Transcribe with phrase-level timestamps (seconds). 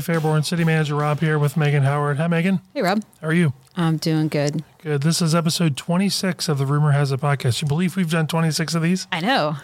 [0.00, 2.16] Fairborn City Manager Rob here with Meghan Howard.
[2.18, 2.60] Hi, Meghan.
[2.74, 3.02] Hey, Rob.
[3.20, 3.52] How are you?
[3.76, 4.64] I'm doing good.
[4.82, 5.02] Good.
[5.02, 7.62] This is episode 26 of the Rumor Has It podcast.
[7.62, 9.06] You believe we've done 26 of these?
[9.12, 9.56] I know.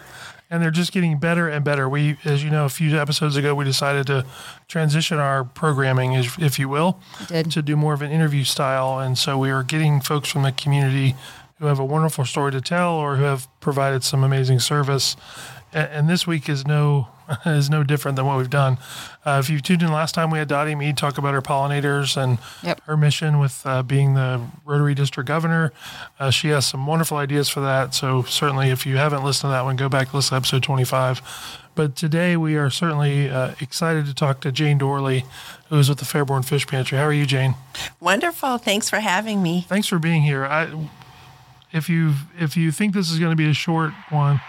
[0.48, 1.88] And they're just getting better and better.
[1.88, 4.24] We, as you know, a few episodes ago, we decided to
[4.68, 9.00] transition our programming, if if you will, to do more of an interview style.
[9.00, 11.16] And so we are getting folks from the community
[11.58, 15.16] who have a wonderful story to tell or who have provided some amazing service.
[15.72, 17.08] And, and this week is no
[17.46, 18.78] is no different than what we've done.
[19.24, 22.16] Uh, if you tuned in last time, we had Dottie Mead talk about her pollinators
[22.16, 22.80] and Yep.
[22.86, 25.72] her mission with uh, being the Rotary District Governor.
[26.18, 27.94] Uh, she has some wonderful ideas for that.
[27.94, 31.20] So certainly, if you haven't listened to that one, go back listen to episode 25.
[31.74, 35.24] But today we are certainly uh, excited to talk to Jane Doorley,
[35.68, 36.96] who is with the Fairborn Fish Pantry.
[36.96, 37.54] How are you, Jane?
[38.00, 38.56] Wonderful.
[38.58, 39.66] Thanks for having me.
[39.68, 40.46] Thanks for being here.
[40.46, 40.88] I,
[41.72, 44.40] if you if you think this is going to be a short one,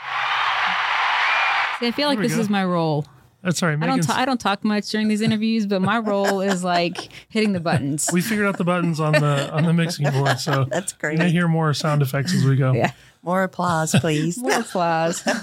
[1.80, 2.42] See, I feel like this go.
[2.42, 3.06] is my role.
[3.44, 3.82] that's all right.
[3.82, 4.00] I don't.
[4.00, 7.54] Meghan's, ta- I don't talk much during these interviews, but my role is like hitting
[7.54, 8.10] the buttons.
[8.12, 11.14] we figured out the buttons on the on the mixing board, so That's great.
[11.14, 11.28] you great.
[11.28, 12.74] may hear more sound effects as we go.
[12.74, 12.92] Yeah.
[13.24, 14.38] More applause, please.
[14.38, 15.24] More applause.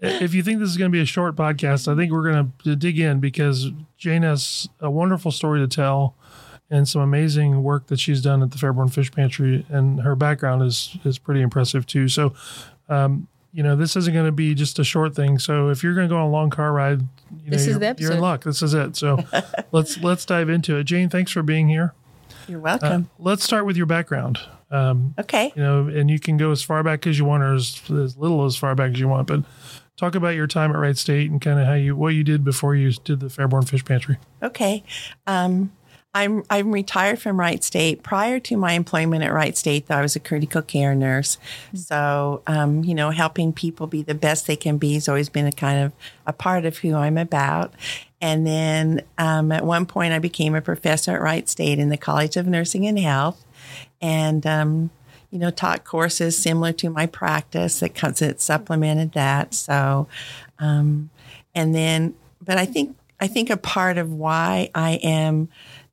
[0.00, 2.52] If you think this is going to be a short podcast, I think we're going
[2.64, 6.14] to dig in because Jane has a wonderful story to tell
[6.68, 10.62] and some amazing work that she's done at the Fairborn Fish Pantry, and her background
[10.62, 12.08] is is pretty impressive too.
[12.08, 12.34] So,
[12.90, 15.38] um, you know, this isn't going to be just a short thing.
[15.38, 17.00] So, if you're going to go on a long car ride,
[17.44, 18.42] you know, you're, you're in luck.
[18.44, 18.96] This is it.
[18.96, 19.24] So,
[19.72, 20.84] let's let's dive into it.
[20.84, 21.94] Jane, thanks for being here.
[22.48, 23.10] You're Uh, welcome.
[23.18, 24.40] let's start with your background.
[24.70, 25.52] Um, okay.
[25.54, 28.16] you know, and you can go as far back as you want or as, as
[28.16, 29.44] little as far back as you want, but
[29.96, 32.42] talk about your time at Wright State and kind of how you, what you did
[32.42, 34.18] before you did the Fairborn Fish Pantry.
[34.42, 34.82] Okay.
[35.28, 35.70] Um,
[36.14, 38.04] I'm I'm retired from Wright State.
[38.04, 41.38] Prior to my employment at Wright State, though, I was a critical care nurse.
[41.74, 45.46] So, um, you know, helping people be the best they can be has always been
[45.46, 45.92] a kind of
[46.24, 47.74] a part of who I'm about.
[48.20, 51.96] And then um, at one point, I became a professor at Wright State in the
[51.96, 53.44] College of Nursing and Health,
[54.00, 54.90] and um,
[55.30, 59.52] you know, taught courses similar to my practice that, comes- that supplemented that.
[59.52, 60.06] So,
[60.60, 61.10] um,
[61.56, 65.48] and then, but I think I think a part of why I am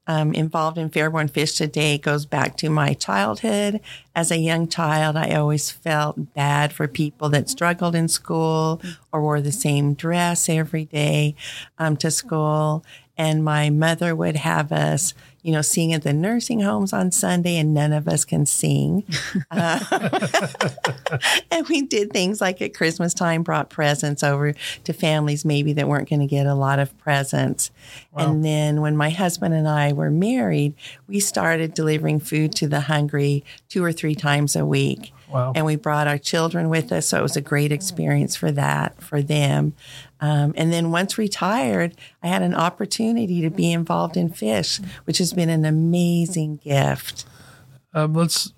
[0.08, 3.80] um, involved in Fairborn Fish today goes back to my childhood.
[4.16, 8.82] As a young child, I always felt bad for people that struggled in school
[9.12, 11.36] or wore the same dress every day
[11.78, 12.84] um, to school.
[13.18, 15.14] And my mother would have us,
[15.44, 19.04] you know, sing at the nursing homes on Sunday, and none of us can sing.
[19.50, 19.80] Uh,
[21.52, 24.54] and we did things like at Christmas time, brought presents over
[24.84, 27.70] to families maybe that weren't going to get a lot of presents.
[28.16, 30.74] And then when my husband and I were married,
[31.08, 35.12] we started delivering food to the hungry two or three times a week.
[35.32, 35.54] Wow.
[35.56, 39.02] And we brought our children with us, so it was a great experience for that,
[39.02, 39.74] for them.
[40.20, 45.18] Um, and then once retired, I had an opportunity to be involved in fish, which
[45.20, 47.26] has been an amazing gift.
[47.94, 48.54] Um, let's,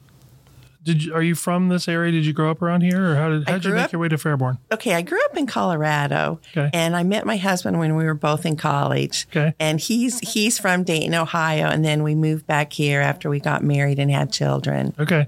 [0.83, 2.11] did you, are you from this area?
[2.11, 4.01] Did you grow up around here or how did, how did you make up- your
[4.01, 4.57] way to Fairborn?
[4.71, 6.69] Okay, I grew up in Colorado, Okay.
[6.73, 9.25] and I met my husband when we were both in college.
[9.29, 9.53] Okay.
[9.59, 13.63] and he's he's from Dayton, Ohio, and then we moved back here after we got
[13.63, 14.93] married and had children.
[14.99, 15.27] Okay.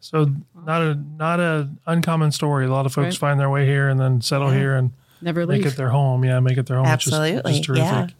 [0.00, 0.30] So
[0.66, 2.66] not a, not a uncommon story.
[2.66, 3.30] A lot of folks Right.
[3.30, 4.90] find their way here and then settle here and
[5.22, 5.62] Never leave.
[5.64, 6.24] make it their home.
[6.24, 6.40] Yeah.
[6.40, 6.90] Make it their home.
[6.90, 8.14] which is- Which Absolutely, is, terrific.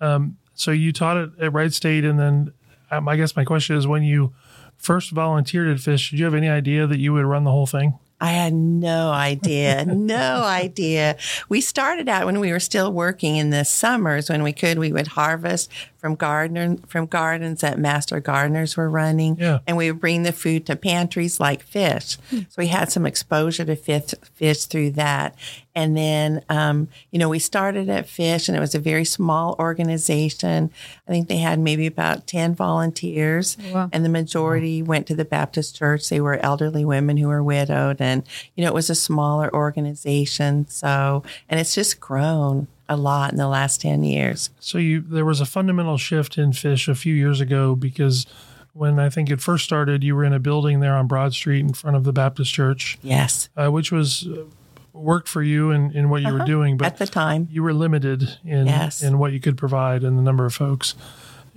[0.00, 2.52] Um, so you taught it at Wright State, and then
[2.90, 4.32] um, I guess my question is, when you
[4.78, 7.66] first volunteered at Fish, did you have any idea that you would run the whole
[7.66, 7.98] thing?
[8.20, 11.16] I had no idea, no idea.
[11.48, 14.78] We started out when we were still working in the summers when we could.
[14.78, 19.60] We would harvest from garden from gardens that master gardeners were running, Yeah.
[19.66, 22.16] and we would bring the food to pantries like fish.
[22.30, 22.38] Hmm.
[22.40, 25.34] So we had some exposure to fish, fish through that.
[25.74, 29.54] And then, um, you know, we started at Fish, and it was a very small
[29.58, 30.70] organization.
[31.06, 33.88] I think they had maybe about ten volunteers, Wow.
[33.92, 36.08] and the majority went to the Baptist church.
[36.08, 38.24] They were elderly women who were widowed, and
[38.56, 40.66] you know, it was a smaller organization.
[40.68, 44.50] So, and it's just grown a lot in the last ten years.
[44.58, 48.26] So you there was a fundamental shift in Fish a few years ago because
[48.72, 51.60] when I think it first started, you were in a building there on Broad Street
[51.60, 54.44] in front of the Baptist Church, Yes, uh, which was uh,
[54.92, 57.48] worked for you and in what you were doing, but at the time.
[57.50, 59.02] you were limited in Yes.
[59.02, 60.94] in what you could provide and the number of folks.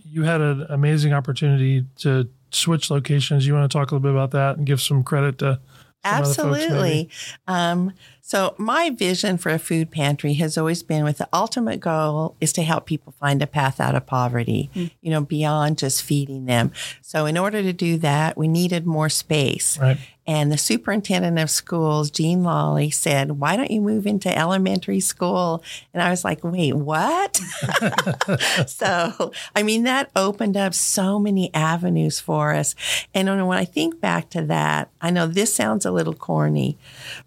[0.09, 3.47] You had an amazing opportunity to switch locations.
[3.47, 5.59] You want to talk a little bit about that and give some credit to
[6.05, 6.61] some other folks, maybe?
[6.61, 7.09] Absolutely.
[7.47, 7.93] Um,
[8.25, 12.53] so my vision for a food pantry has always been with the ultimate goal is
[12.53, 14.85] to help people find a path out of poverty, hmm.
[15.01, 16.71] you know, beyond just feeding them.
[17.01, 19.77] So in order to do that, we needed more space.
[19.77, 19.97] Right.
[20.25, 25.61] And the superintendent of schools, Gene Lolli, said, Why don't you move into elementary school?
[25.93, 27.35] And I was like, Wait, what?
[28.65, 32.73] so, I mean, that opened up so many avenues for us.
[33.13, 36.77] And when I think back to that, I know this sounds a little corny,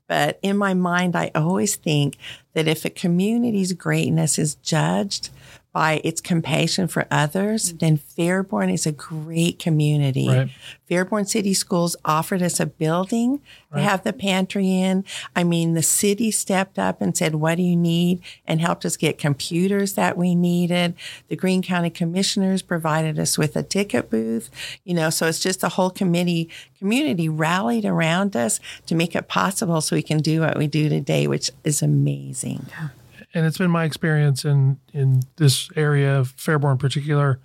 [0.08, 2.16] but in my mind, I always think
[2.54, 5.30] that if a community's greatness is judged
[5.76, 7.76] by its compassion for others, mm-hmm.
[7.76, 10.26] then Fairborn is a great community.
[10.26, 10.48] Right.
[10.88, 13.42] Fairborn City Schools offered us a building
[13.74, 15.04] to have the pantry in.
[15.34, 18.22] I mean, the city stepped up and said, What do you need?
[18.46, 20.94] and helped us get computers that we needed.
[21.28, 24.48] The Greene County Commissioners provided us with a ticket booth.
[24.84, 26.48] You know, so it's just the whole committee
[26.78, 30.88] community rallied around us to make it possible so we can do what we do
[30.88, 32.64] today, which is amazing.
[33.34, 37.38] And it's been my experience in in this area of Fairborn in particular.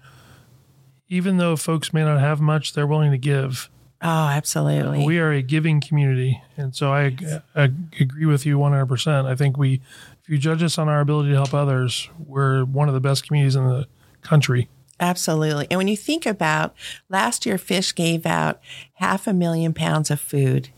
[1.09, 3.69] Even though folks may not have much, they're willing to give.
[4.01, 5.05] Oh, absolutely.
[5.05, 7.15] We are a giving community, and so I,
[7.55, 7.69] I
[7.99, 9.27] agree with you one hundred percent.
[9.27, 9.81] I think we,
[10.23, 13.27] if you judge us on our ability to help others, we're one of the best
[13.27, 13.87] communities in the
[14.21, 14.69] country.
[14.99, 15.67] Absolutely.
[15.69, 16.75] And when you think about
[17.09, 18.59] last year, Fish gave out
[18.93, 20.69] half a million pounds of food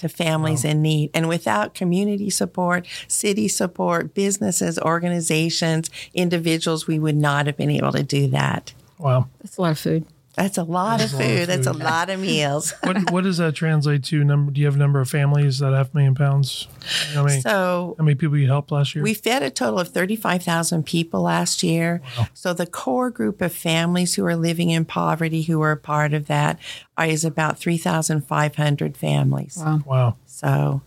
[0.00, 1.10] to families in need.
[1.14, 7.92] And without community support, city support, businesses, organizations, individuals, we would not have been able
[7.92, 8.74] to do that.
[8.98, 9.28] Wow.
[9.40, 10.06] That's a lot of food.
[10.42, 11.46] That's a lot of a lot of food.
[11.48, 12.72] That's a lot of meals.
[12.82, 14.24] What what does that translate to?
[14.24, 14.50] Number?
[14.52, 16.66] Do you have a number of families that half a million pounds?
[17.12, 17.40] How many?
[17.40, 19.04] So how many people you helped last year?
[19.04, 22.00] We fed a total of 35,000 people last year.
[22.34, 26.14] So the core group of families who are living in poverty, who are a part
[26.14, 26.58] of that,
[26.98, 29.56] is about 3,500 families.
[29.58, 29.80] Wow.
[29.86, 30.16] wow.
[30.26, 30.82] So,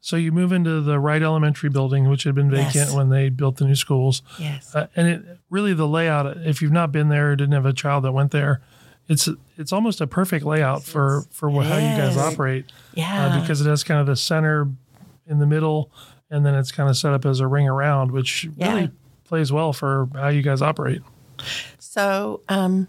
[0.00, 2.94] So you move into the Wright Elementary building, which had been vacant Yes.
[2.94, 4.22] when they built the new schools.
[4.38, 4.74] yes.
[4.74, 6.36] Uh, and it really the layout.
[6.38, 8.60] If you've not been there, or didn't have a child that went there,
[9.08, 12.64] it's it's almost a perfect layout for for what, how you guys operate
[12.94, 13.26] Yeah.
[13.36, 14.68] uh, because it has kind of the center
[15.26, 15.90] in the middle,
[16.30, 18.74] and then it's kind of set up as a ring around, which Yeah.
[18.74, 18.90] really
[19.24, 21.02] plays well for how you guys operate.
[21.78, 22.88] So, um,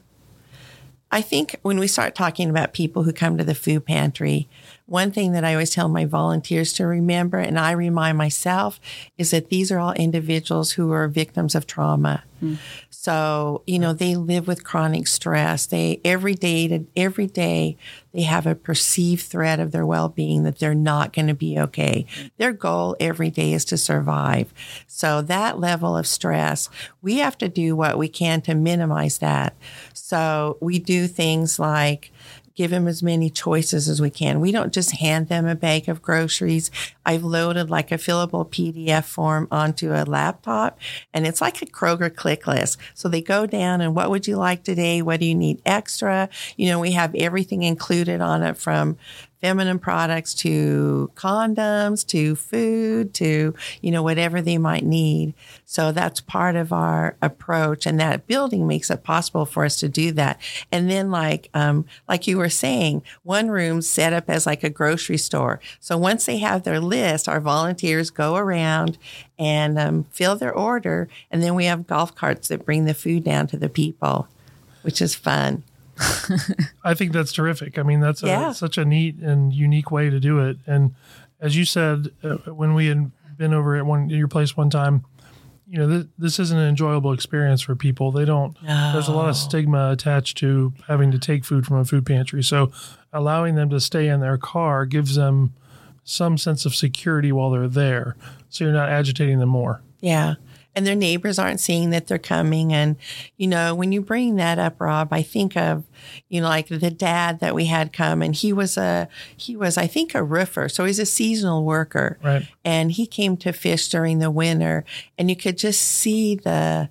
[1.11, 4.47] I think when we start talking about people who come to the food pantry,
[4.85, 8.79] one thing that I always tell my volunteers to remember, and I remind myself,
[9.17, 12.23] is that these are all individuals who are victims of trauma.
[12.39, 12.55] Hmm.
[12.89, 15.65] So, you know, they live with chronic stress.
[15.65, 17.77] They every day to every day
[18.13, 22.05] they have a perceived threat of their well-being that they're not going to be okay.
[22.37, 24.53] Their goal every day is to survive.
[24.87, 26.69] So that level of stress,
[27.01, 29.55] we have to do what we can to minimize that.
[29.93, 32.11] So we do things like
[32.55, 34.39] give them as many choices as we can.
[34.39, 36.71] We don't just hand them a bag of groceries.
[37.05, 40.79] I've loaded like a fillable PDF form onto a laptop
[41.13, 42.79] and it's like a Kroger click list.
[42.93, 45.01] So they go down and what would you like today?
[45.01, 46.29] What do you need extra?
[46.55, 48.97] You know, we have everything included on it from
[49.41, 55.33] feminine products to condoms to food to you know whatever they might need.
[55.65, 59.89] So that's part of our approach and that building makes it possible for us to
[59.89, 60.39] do that.
[60.71, 64.69] And then like um, like you were saying one room set up as like a
[64.69, 65.59] grocery store.
[65.79, 68.97] So once they have their list our volunteers go around
[69.37, 73.23] and um, fill their order and then we have golf carts that bring the food
[73.23, 74.27] down to the people
[74.81, 75.63] which is fun
[76.83, 77.77] I think that's terrific.
[77.79, 78.51] I mean, that's a, Yeah.
[78.51, 80.57] such a neat and unique way to do it.
[80.67, 80.95] And
[81.39, 85.03] as you said, uh, when we had been over at one your place one time,
[85.67, 88.11] you know, th- this isn't an enjoyable experience for people.
[88.11, 88.55] They don't.
[88.63, 92.43] There's a lot of stigma attached to having to take food from a food pantry.
[92.43, 92.71] So,
[93.11, 95.53] allowing them to stay in their car gives them
[96.03, 98.15] some sense of security while they're there.
[98.49, 99.81] So you're not agitating them more.
[100.01, 100.35] Yeah.
[100.75, 102.73] And their neighbors aren't seeing that they're coming.
[102.73, 102.97] And,
[103.37, 105.85] you know, when you bring that up, Rob, I think of,
[106.27, 109.77] you know, like the dad that we had come and he was a, he was,
[109.77, 110.67] I think, a roofer.
[110.67, 112.19] So he's a seasonal worker.
[112.21, 112.47] Right.
[112.65, 114.83] And he came to fish during the winter
[115.17, 116.89] and you could just see the,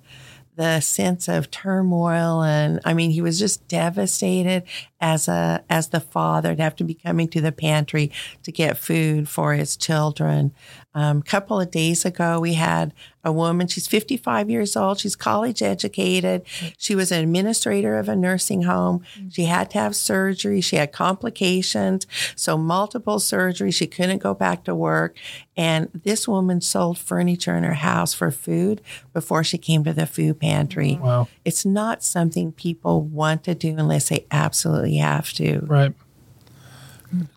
[0.55, 4.63] the sense of turmoil and I mean he was just devastated
[5.05, 8.75] as a as the father to have to be coming to the pantry to get
[8.75, 10.51] food for his children.
[10.95, 12.91] A um, couple of days ago we had
[13.25, 16.43] a woman she's 55 years old she's college educated
[16.77, 20.91] she was an administrator of a nursing home she had to have surgery she had
[20.91, 25.17] complications so multiple surgeries she couldn't go back to work
[25.57, 28.81] and this woman sold furniture in her house for food
[29.11, 31.27] before she came to the food pantry Wow.
[31.43, 35.59] it's not something people want to do unless they absolutely have to.
[35.65, 35.93] Right.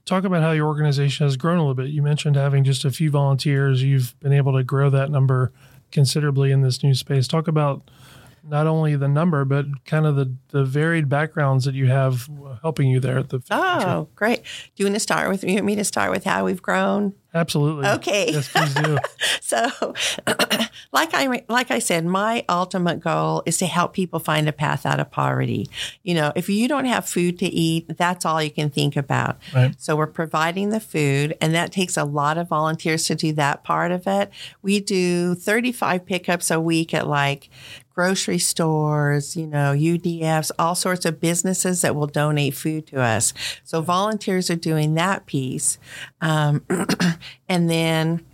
[0.06, 1.88] Talk about how your organization has grown a little bit.
[1.88, 3.82] You mentioned having just a few volunteers.
[3.82, 5.52] You've been able to grow that number
[5.92, 7.28] considerably in this new space.
[7.28, 7.88] Talk about
[8.42, 12.28] not only the number, but kind of the, the varied backgrounds that you have
[12.62, 13.40] helping you there at the.
[13.50, 14.42] Oh, great.
[14.42, 17.14] Do you want to start with, you want me to start with how we've grown?
[17.34, 17.86] Absolutely.
[17.86, 18.32] Okay.
[18.32, 18.98] Yes, please do.
[19.40, 19.66] So,
[20.92, 24.84] like I like I said, my ultimate goal is to help people find a path
[24.84, 25.70] out of poverty.
[26.02, 29.38] You know, if you don't have food to eat, that's all you can think about.
[29.54, 29.74] Right.
[29.78, 33.64] So we're providing the food, and that takes a lot of volunteers to do that
[33.64, 34.30] part of it.
[34.60, 37.48] We do 35 pickups a week at like
[37.98, 43.34] grocery stores, you know, UDFs, all sorts of businesses that will donate food to us.
[43.64, 45.78] So volunteers are doing that piece.
[46.20, 46.64] Um,
[47.48, 48.24] and then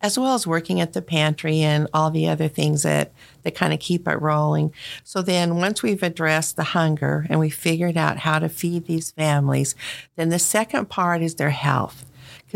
[0.00, 3.74] as well as working at the pantry and all the other things that, that kind
[3.74, 4.72] of keep it rolling.
[5.04, 9.10] So then once we've addressed the hunger and we figured out how to feed these
[9.10, 9.74] families,
[10.16, 12.06] then the second part is their health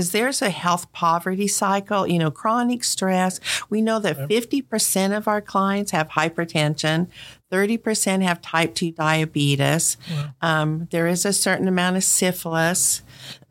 [0.00, 3.38] because there's a health poverty cycle, you know, chronic stress.
[3.68, 7.08] We know that 50% of our clients have hypertension,
[7.52, 9.98] 30% have type 2 diabetes.
[10.40, 13.02] Um, there is a certain amount of syphilis.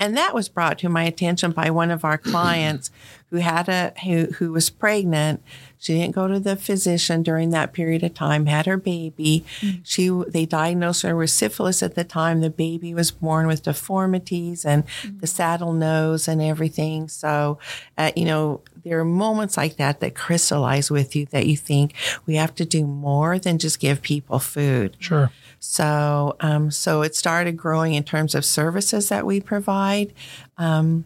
[0.00, 2.90] and that was brought to my attention by one of our clients
[3.28, 5.42] who had a who, who was pregnant
[5.84, 9.44] she didn't go to the physician during that period of time had her baby.
[9.82, 14.64] She they diagnosed her with syphilis at the time the baby was born with deformities
[14.64, 14.84] and
[15.20, 17.08] the saddle nose and everything.
[17.08, 17.58] So
[17.98, 21.92] uh, you know there are moments like that that crystallize with you that you think
[22.24, 24.96] we have to do more than just give people food.
[24.98, 25.30] Sure.
[25.58, 30.14] so, um, so it started growing in terms of services that we provide.
[30.56, 31.04] Um,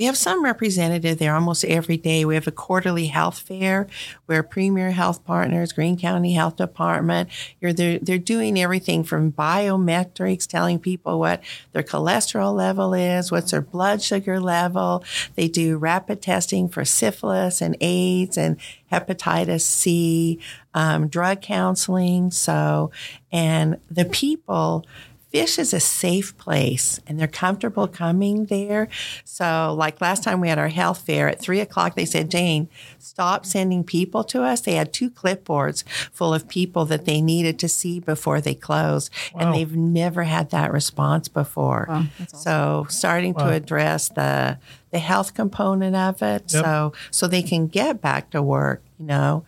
[0.00, 2.24] we have some representative there almost every day.
[2.24, 3.86] We have a quarterly health fair
[4.24, 7.28] where Premier Health Partners, Greene County Health Department,
[7.60, 11.42] you're they're, they're doing everything from biometrics, telling people what
[11.72, 15.04] their cholesterol level is, what's their blood sugar level.
[15.34, 18.56] They do rapid testing for syphilis and AIDS and
[18.90, 20.40] hepatitis C,
[20.72, 22.30] um, drug counseling.
[22.30, 22.90] So,
[23.30, 24.86] and the people
[25.30, 28.88] Fish is a safe place and they're comfortable coming there.
[29.24, 32.68] So, like last time we had our health fair at three o'clock, they said, Jane,
[32.98, 34.60] stop sending people to us.
[34.60, 39.12] They had two clipboards full of people that they needed to see before they closed.
[39.32, 39.40] Wow.
[39.42, 41.86] And they've never had that response before.
[41.88, 43.46] Wow, that's So, starting Wow.
[43.46, 44.58] to address the,
[44.90, 46.52] the health component of it.
[46.52, 46.64] Yep.
[46.64, 49.44] So, so they can get back to work, you know.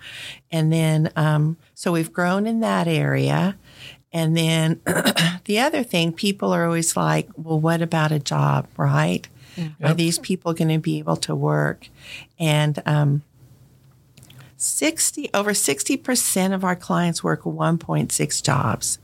[0.53, 3.57] And then, um, so we've grown in that area.
[4.13, 4.81] And then
[5.47, 9.27] the other thing, people are always like, well, what about a job, right?
[9.59, 9.97] Are Yep.
[9.97, 11.89] these people going to be able to work?
[12.39, 13.23] And um,
[14.57, 18.99] 60, over 60% of our clients work 1.6 jobs.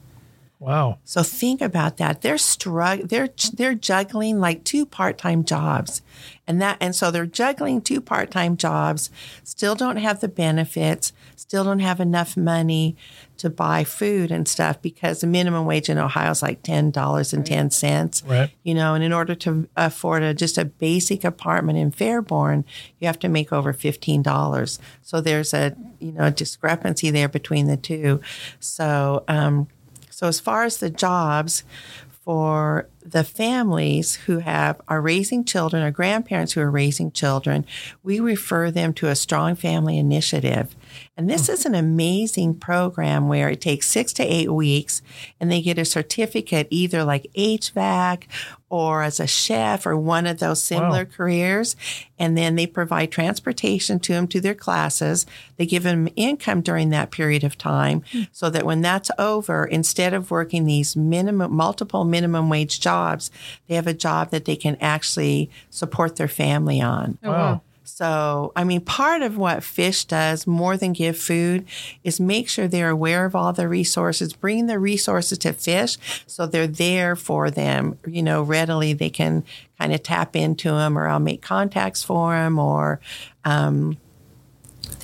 [0.61, 0.99] Wow.
[1.05, 2.23] So think about that.
[2.23, 6.03] They're strugg- they're they're juggling like two part-time jobs.
[6.49, 9.09] And that and so they're juggling two part-time jobs,
[9.45, 12.97] still don't have the benefits, still don't have enough money
[13.37, 18.29] to buy food and stuff because the minimum wage in Ohio is like $10.10.
[18.29, 18.51] Right.
[18.65, 22.65] You know, and in order to afford a just a basic apartment in Fairborn,
[22.99, 24.79] you have to make over fifteen dollars.
[25.03, 28.21] So there's a you know a discrepancy there between the two.
[28.59, 29.69] So um,
[30.11, 31.63] so as far as the jobs
[32.25, 37.65] for the families who have are raising children or grandparents who are raising children,
[38.03, 40.77] we refer them to a strong family initiative.
[41.17, 41.53] And this mm-hmm.
[41.53, 45.03] is an amazing program where it takes six to eight weeks
[45.41, 48.25] and they get a certificate either like HVAC
[48.71, 51.11] or as a chef or one of those similar Wow.
[51.11, 51.77] careers.
[52.19, 55.25] And then they provide transportation to them to their classes.
[55.57, 58.23] They give them income during that period of time hmm.
[58.33, 63.31] so that when that's over, instead of working these minimum, multiple minimum wage jobs,
[63.67, 67.19] they have a job that they can actually support their family on.
[67.23, 67.63] Wow.
[67.89, 71.65] So, I mean, part of what Fish does more than give food
[72.05, 76.47] is make sure they're aware of all the resources, bring the resources to Fish so
[76.47, 78.93] they're there for them, you know, readily.
[78.93, 79.43] They can
[79.79, 83.01] kind of tap into them or I'll make contacts for them or,
[83.45, 83.97] um,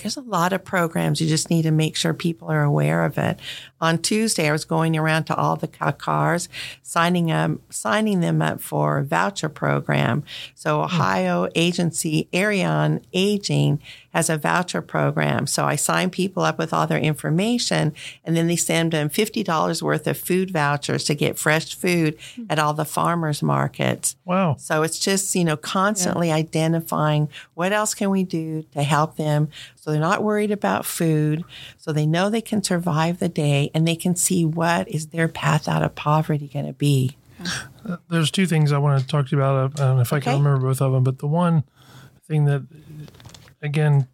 [0.05, 1.19] there's a lot of programs.
[1.19, 3.41] You just need to make sure people are aware of it.
[3.81, 6.51] On Tuesday, I was going around to all the cars,
[6.83, 10.23] signing up, signing them up for a voucher program.
[10.55, 10.85] So hmm.
[10.85, 13.81] Ohio Agency Area on Aging
[14.15, 15.47] has a voucher program.
[15.47, 17.93] So I sign people up with all their information,
[18.25, 22.17] and then they send them fifty dollars worth of food vouchers to get fresh food
[22.35, 22.45] hmm.
[22.49, 24.17] at all the farmers markets.
[24.25, 24.57] Wow.
[24.59, 29.49] So it's just, you know, constantly identifying what else can we do to help them
[29.85, 31.45] so they're not worried about food,
[31.77, 35.29] so they know they can survive the day and they can see what is their
[35.29, 37.19] path out of poverty going to be.
[37.85, 39.79] Uh, there's two things I want to talk to you about.
[39.79, 41.65] Uh, know if I can remember both of them, but the one
[42.27, 42.63] thing that,
[43.65, 44.07] again,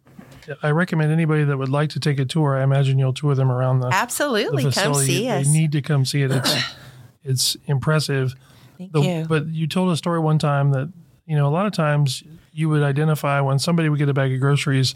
[0.63, 2.57] I recommend anybody that would like to take a tour.
[2.57, 4.63] I imagine you'll tour them around the, the Absolutely.
[4.63, 5.05] Come facility.
[5.05, 5.47] see they us.
[5.47, 6.31] need to come see it.
[6.31, 6.55] It's
[7.23, 8.33] it's impressive.
[8.77, 9.25] Thank The- you.
[9.27, 10.91] But you told a story one time that
[11.25, 14.33] you know a lot of times you would identify when somebody would get a bag
[14.33, 14.95] of groceries.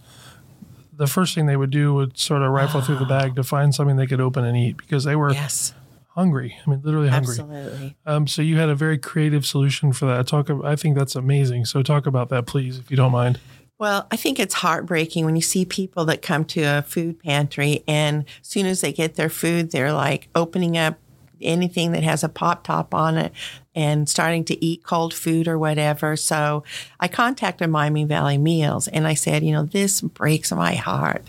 [0.91, 3.75] The first thing they would do would sort of rifle through the bag to find
[3.75, 5.74] something they could open and eat because they were yes,
[6.09, 6.57] hungry.
[6.65, 7.33] I mean, literally hungry.
[7.33, 7.95] absolutely.
[8.05, 10.25] Um, so you had a very creative solution for that.
[10.27, 10.50] Talk.
[10.50, 11.65] I think that's amazing.
[11.65, 13.39] So talk about that, please, if you don't mind.
[13.77, 17.84] Well, I think it's heartbreaking when you see people that come to a food pantry
[17.88, 20.98] and as soon as they get their food, they're like opening up
[21.41, 23.34] anything that has a pop top on it
[23.75, 26.15] and starting to eat cold food or whatever.
[26.15, 26.63] So
[27.00, 31.25] I contacted Miami Valley Meals and I said, you know, this breaks my heart.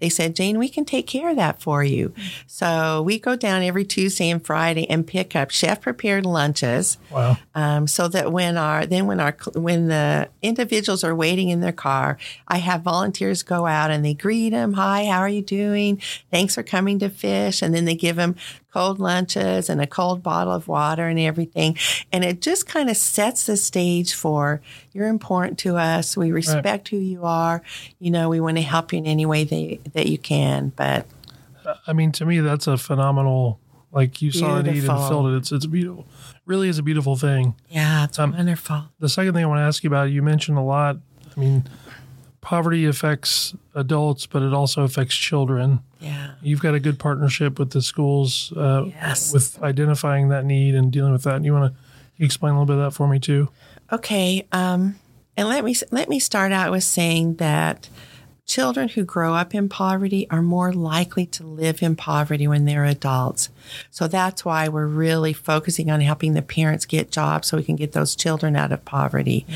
[0.00, 2.14] They said, Jane, we can take care of that for you.
[2.46, 7.36] So we go down every Tuesday and Friday and pick up chef prepared lunches Wow.
[7.54, 11.70] um, so that when our then when our when the individuals are waiting in their
[11.72, 12.16] car,
[12.48, 14.72] I have volunteers go out and they greet them.
[14.72, 16.00] Hi, how are you doing?
[16.30, 18.36] Thanks for coming to fish, and then they give them
[18.72, 21.76] cold lunches and a cold bottle of water and everything,
[22.12, 24.60] and it just kind of sets the stage for
[24.92, 26.16] you're important to us.
[26.16, 27.62] We respect who you are.
[27.98, 31.06] You know, we want to help you in any way that that you can, but.
[31.86, 33.60] I mean, to me, that's a phenomenal.
[33.92, 35.08] Like you saw it eat and Beautiful.
[35.08, 35.36] filled it.
[35.36, 36.06] It's it's beautiful.
[36.46, 37.54] Really is a beautiful thing.
[37.68, 38.84] Yeah, it's Um, wonderful.
[39.00, 40.96] The second thing I want to ask you about, you mentioned a lot.
[41.36, 41.64] I mean,
[42.40, 45.80] poverty affects adults, but it also affects children.
[46.00, 46.32] Yeah.
[46.42, 49.32] You've got a good partnership with the schools uh, Yes.
[49.32, 51.36] with identifying that need and dealing with that.
[51.36, 53.50] And you want to explain a little bit of that for me too?
[53.92, 54.96] Okay, um,
[55.36, 57.88] and let me let me start out with saying that
[58.50, 62.84] children who grow up in poverty are more likely to live in poverty when they're
[62.84, 63.48] adults.
[63.92, 67.76] So that's why we're really focusing on helping the parents get jobs so we can
[67.76, 69.46] get those children out of poverty.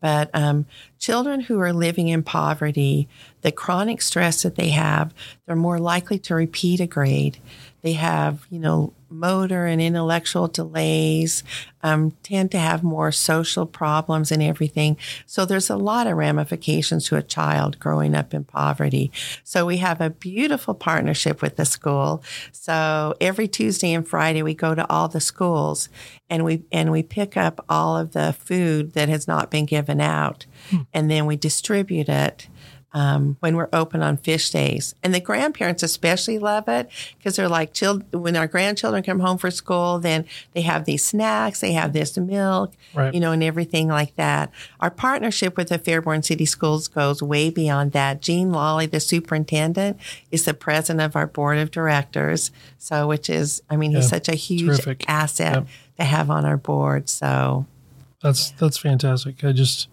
[0.00, 0.66] But um,
[1.00, 3.08] children who are living in poverty,
[3.40, 5.12] the chronic stress that they have,
[5.46, 7.38] they're more likely to repeat a grade.
[7.84, 11.44] They have, you know, motor and intellectual delays,
[11.82, 14.96] um, tend to have more social problems and everything.
[15.26, 19.12] So there's a lot of ramifications to a child growing up in poverty.
[19.44, 22.24] So we have a beautiful partnership with the school.
[22.52, 25.90] So every Tuesday and Friday we go to all the schools
[26.30, 30.00] and we and we pick up all of the food that has not been given
[30.00, 30.46] out,
[30.94, 32.48] and then we distribute it
[32.94, 34.94] um, when we're open on fish days.
[35.02, 39.36] And the grandparents especially love it because they're like, child- when our grandchildren come home
[39.36, 43.12] for school, then they have these snacks, they have this milk, Right.
[43.12, 44.52] you know, and everything like that.
[44.78, 48.22] Our partnership with the Fairborn City Schools goes way beyond that.
[48.22, 49.98] Gene Lolli, the superintendent,
[50.30, 52.52] is the president of our board of directors.
[52.78, 55.04] So, which is, I mean, he's such a huge terrific.
[55.08, 55.66] asset Yep.
[55.98, 57.08] to have on our board.
[57.08, 57.66] So,
[58.22, 59.42] That's that's fantastic.
[59.44, 59.88] I just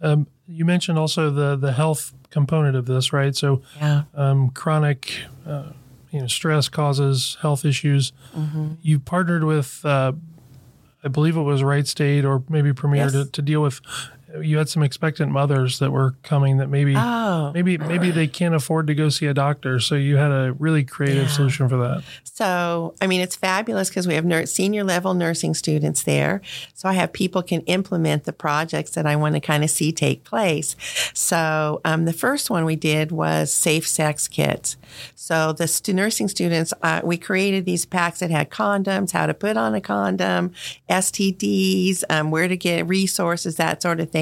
[0.00, 3.34] um, you mentioned also the the health component of this, right?
[3.36, 4.02] So yeah.
[4.14, 5.70] um, chronic, uh,
[6.10, 8.12] you know, stress causes health issues.
[8.36, 8.74] Mm-hmm.
[8.82, 10.12] You partnered with, uh,
[11.04, 13.12] I believe it was Wright State or maybe Premier Yes.
[13.12, 13.80] to, to deal with.
[14.42, 17.50] You had some expectant mothers that were coming that maybe Oh.
[17.54, 19.80] maybe maybe they can't afford to go see a doctor.
[19.80, 21.32] So you had a really creative Yeah.
[21.32, 22.02] solution for that.
[22.24, 26.40] So, I mean, it's fabulous because we have nur- senior level nursing students there.
[26.74, 29.92] So I have people can implement the projects that I want to kind of see
[29.92, 30.76] take place.
[31.12, 34.76] So um, the first one we did was safe sex kits.
[35.14, 39.34] So the stu- nursing students, uh, we created these packs that had condoms, how to
[39.34, 40.52] put on a condom,
[40.88, 44.19] STDs, um, where to get resources, that sort of thing.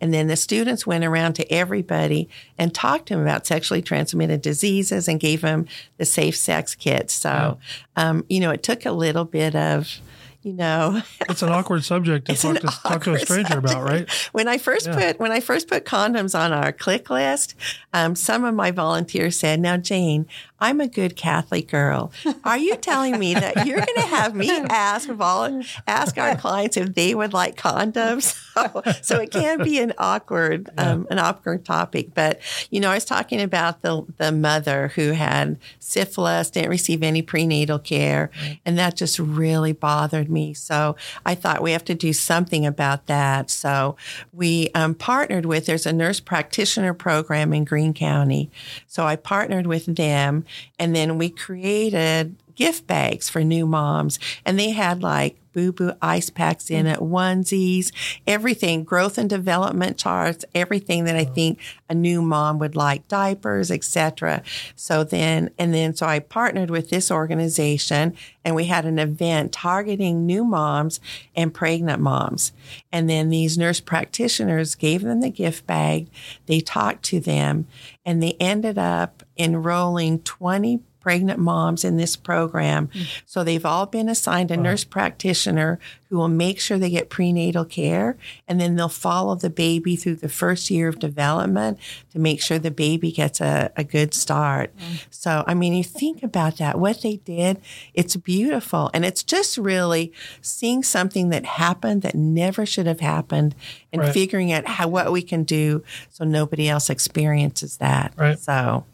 [0.00, 2.28] And then the students went around to everybody
[2.58, 5.66] and talked to them about sexually transmitted diseases and gave them
[5.98, 7.12] the safe sex kits.
[7.14, 7.58] So,
[7.96, 10.00] um, you know, it took a little bit of,
[10.42, 14.08] you know, It's an awkward subject to talk to talk to a stranger about, right?
[14.32, 14.94] when I first Yeah.
[15.12, 17.54] put when I first put condoms on our click list,
[17.92, 20.26] um, some of my volunteers said, "Now, Jane,
[20.58, 22.12] I'm a good Catholic girl.
[22.44, 26.76] Are you telling me that you're going to have me ask vol- ask our clients
[26.76, 31.66] if they would like condoms?" So, so it can be an awkward um, an awkward
[31.66, 32.14] topic.
[32.14, 32.40] But
[32.70, 37.20] you know, I was talking about the the mother who had syphilis, didn't receive any
[37.20, 38.30] prenatal care,
[38.64, 40.54] and that just really bothered me.
[40.54, 43.50] So I thought we have to do something about that.
[43.50, 43.96] So
[44.32, 48.50] we um, partnered with, there's a nurse practitioner program in Greene County.
[48.86, 50.45] So I partnered with them
[50.78, 54.18] and then we created gift bags for new moms.
[54.44, 57.90] And they had like boo boo ice packs in it, onesies,
[58.26, 63.70] everything, growth and development charts, everything that I think a new mom would like, diapers,
[63.70, 64.42] etc.
[64.74, 68.14] So then, and then, so I partnered with this organization
[68.44, 71.00] and we had an event targeting new moms
[71.34, 72.52] and pregnant moms.
[72.92, 76.08] And then these nurse practitioners gave them the gift bag.
[76.44, 77.66] They talked to them
[78.04, 82.88] and they ended up enrolling 20 pregnant moms in this program.
[82.88, 83.06] Mm.
[83.26, 87.64] So they've all been assigned a nurse practitioner who will make sure they get prenatal
[87.64, 88.16] care
[88.48, 91.78] and then they'll follow the baby through the first year of development
[92.12, 94.76] to make sure the baby gets a, a good start.
[94.76, 95.06] Mm.
[95.10, 97.60] So, I mean, you think about that, what they did,
[97.94, 98.90] it's beautiful.
[98.92, 103.54] And it's just really seeing something that happened that never should have happened
[103.92, 104.12] and Right.
[104.12, 108.12] figuring out how what we can do so nobody else experiences that.
[108.16, 108.38] Right.
[108.38, 108.84] So,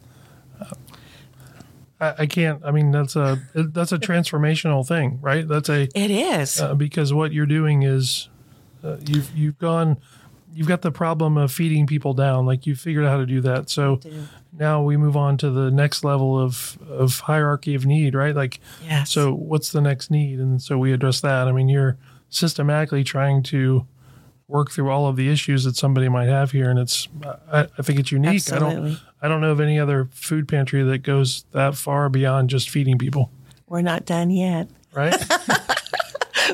[2.03, 2.61] I, I can't.
[2.65, 5.47] I mean, that's a that's a transformational thing, right?
[5.47, 6.61] That's a it is.
[6.61, 8.29] uh, because what you're doing is
[8.85, 9.99] uh, you've you've gone
[10.55, 13.41] you've got the problem of feeding people down like you figured out how to do
[13.41, 13.99] that so
[14.53, 18.61] now we move on to the next level of of hierarchy of need right like
[18.87, 19.11] Yes.
[19.11, 21.97] so what's the next need and so we address that i mean you're
[22.29, 23.87] systematically trying to
[24.53, 27.09] work through all of the issues that somebody might have here and it's
[27.51, 28.53] i, I think it's unique.
[28.53, 32.51] I don't, I don't know of any other food pantry that goes that far beyond
[32.51, 33.31] just feeding people.
[33.67, 34.69] We're not done yet.
[34.95, 35.17] right?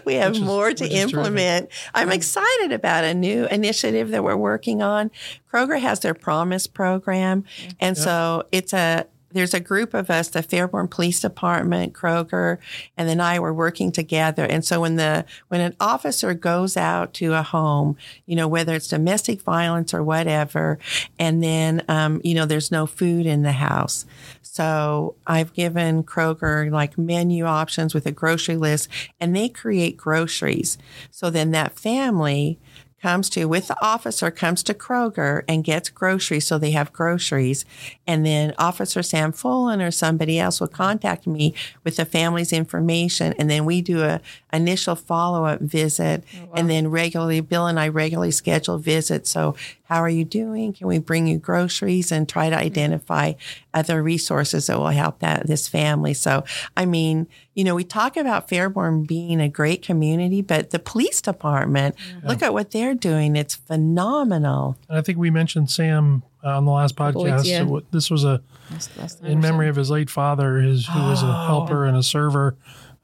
[0.04, 1.70] We have is- more to implement.
[1.94, 5.11] I'm excited about a new initiative that we're working on.
[5.52, 7.44] Kroger has their Promise program,
[7.80, 12.58] and so it's a there's a group of us, the Fairborn Police Department, Kroger,
[12.96, 14.44] and then I were working together.
[14.44, 18.74] And so when the when an officer goes out to a home, you know whether
[18.74, 20.78] it's domestic violence or whatever,
[21.18, 24.06] and then um, you know there's no food in the house.
[24.42, 28.88] So I've given Kroger like menu options with a grocery list,
[29.20, 30.78] and they create groceries.
[31.10, 32.58] So then that family
[33.00, 36.46] comes to with the officer comes to Kroger and gets groceries.
[36.46, 37.64] So they have groceries.
[38.06, 43.34] And then officer Sam Fullen or somebody else will contact me with the family's information.
[43.38, 44.20] And then we do a
[44.52, 46.24] initial follow-up visit.
[46.34, 49.30] Oh, and then regularly Bill and I regularly schedule visits.
[49.30, 50.72] So how are you doing?
[50.72, 53.34] Can we bring you groceries and try to identify
[53.72, 56.14] other resources that will help that this family?
[56.14, 56.44] So
[56.76, 57.26] I mean
[57.59, 62.40] you know we talk about Fairborn being a great community but the police department look
[62.42, 63.57] at what they're doing it's
[64.03, 67.44] phenomenal And I think we mentioned Sam uh, on the last podcast.
[67.47, 67.66] yeah.
[67.66, 68.40] So this was a
[68.71, 71.29] That's- that's in memory of his late father, his who was Oh.
[71.29, 72.55] a helper and a server,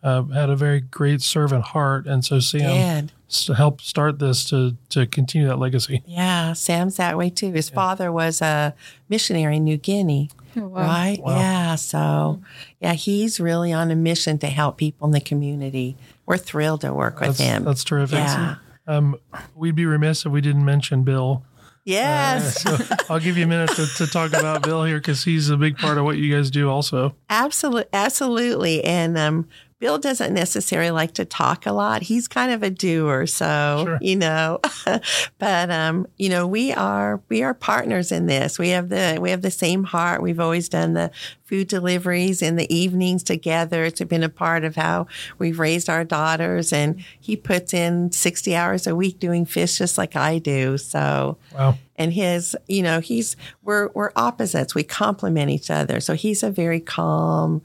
[0.05, 3.13] uh, had a very great servant heart, and so Sam Dad.
[3.29, 6.03] s- helped start this to to continue that legacy.
[6.07, 7.51] Yeah, Sam's that way too.
[7.53, 8.75] His father was a
[9.09, 10.81] missionary in New Guinea, Oh, wow.
[10.83, 11.19] right?
[11.21, 11.37] Wow.
[11.39, 12.41] Yeah, so
[12.81, 15.97] yeah, he's really on a mission to help people in the community.
[16.27, 17.65] We're thrilled to work with That's him.
[17.65, 18.19] that's terrific.
[18.19, 18.57] Yeah.
[18.87, 19.17] Um,
[19.55, 21.43] we'd be remiss if we didn't mention Bill.
[21.85, 22.77] yes, So
[23.11, 25.77] I'll give you a minute to, to talk about Bill here because he's a big
[25.79, 26.69] part of what you guys do.
[26.71, 28.85] Also, absolutely, absolutely.
[28.85, 29.49] And um,
[29.85, 32.01] Bill doesn't necessarily like to talk a lot.
[32.01, 33.99] He's kind of a doer, so Sure.
[34.01, 34.61] you know.
[35.39, 38.59] but um, you know, we are we are partners in this.
[38.59, 40.23] We have the we have the same heart.
[40.23, 41.11] We've always done the
[41.45, 43.85] food deliveries in the evenings together.
[43.85, 48.57] It's been a part of how we've raised our daughters, and he puts in sixty
[48.57, 50.79] hours a week doing fish just like I do.
[50.79, 56.15] So wow, and his you know he's we're we're opposites we complement each other so
[56.15, 57.63] he's a very calm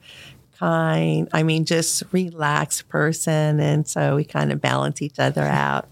[0.59, 5.87] kind i mean just relaxed person and so we kind of balance each other out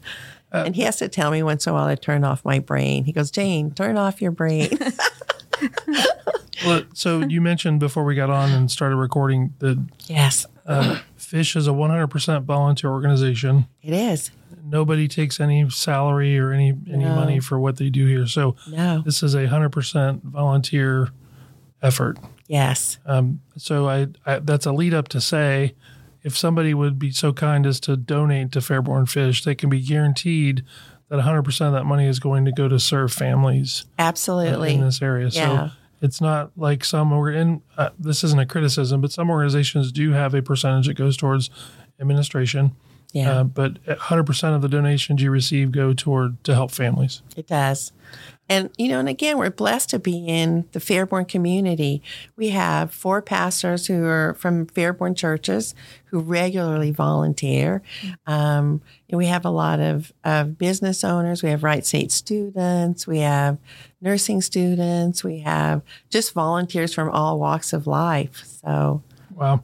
[0.51, 3.03] and he has to tell me once in a while to turn off my brain
[3.05, 4.69] he goes jane turn off your brain
[6.65, 11.55] well, so you mentioned before we got on and started recording that yes uh, Fish
[11.55, 13.67] is a 100% volunteer organization.
[13.81, 14.31] it is
[14.65, 17.15] Nobody takes any salary or any any No.
[17.15, 18.27] money for what they do here.
[18.27, 21.09] So no this is a 100% volunteer
[21.81, 22.17] effort.
[22.47, 25.75] Yes Um, so I, I that's a lead up to say
[26.23, 29.81] if somebody would be so kind as to donate to Fairborn Fish, they can be
[29.81, 30.63] guaranteed
[31.09, 34.81] that 100% of that money is going to go to serve families uh, absolutely in
[34.81, 35.29] this area.
[35.31, 35.69] Yeah.
[35.69, 39.91] So it's not like some or in uh, this isn't a criticism, but some organizations
[39.91, 41.49] do have a percentage that goes towards
[41.99, 42.75] administration.
[43.13, 47.21] yeah Uh, but 100% of the donations you receive go toward to help families.
[47.35, 47.93] It does.
[48.49, 52.01] And, you know, and again, we're blessed to be in the Fairborn community.
[52.35, 57.81] We have four pastors who are from Fairborn churches who regularly volunteer.
[58.25, 61.43] Um, and we have a lot of, of business owners.
[61.43, 63.05] We have Wright State students.
[63.05, 63.57] We have
[64.01, 65.23] nursing students.
[65.23, 68.43] We have just volunteers from all walks of life.
[68.63, 69.03] So,
[69.35, 69.63] Wow.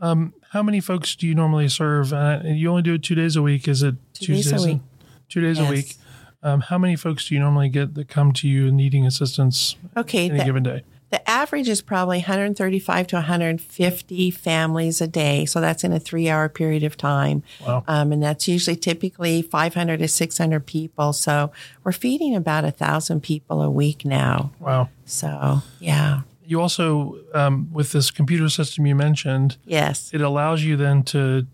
[0.00, 2.12] Um, how many folks do you normally serve?
[2.12, 3.68] Uh, you only do it two days a week.
[3.68, 4.80] Is it Two days a Tuesdays week.
[5.28, 5.96] two days a week.
[6.42, 10.28] Um, how many folks do you normally get that come to you needing assistance Okay,
[10.28, 10.84] any the, given day?
[11.10, 15.44] the average is probably 135 to 150 families a day.
[15.44, 17.42] So that's in a three hour period of time.
[17.66, 17.84] Wow.
[17.88, 21.12] Um, and that's usually typically 500 to 600 people.
[21.12, 21.50] So
[21.84, 24.52] we're feeding about a thousand people a week now.
[24.60, 24.88] Wow.
[25.04, 30.10] So yeah, You also, um, with this computer system you mentioned, yes.
[30.14, 31.46] it allows you then to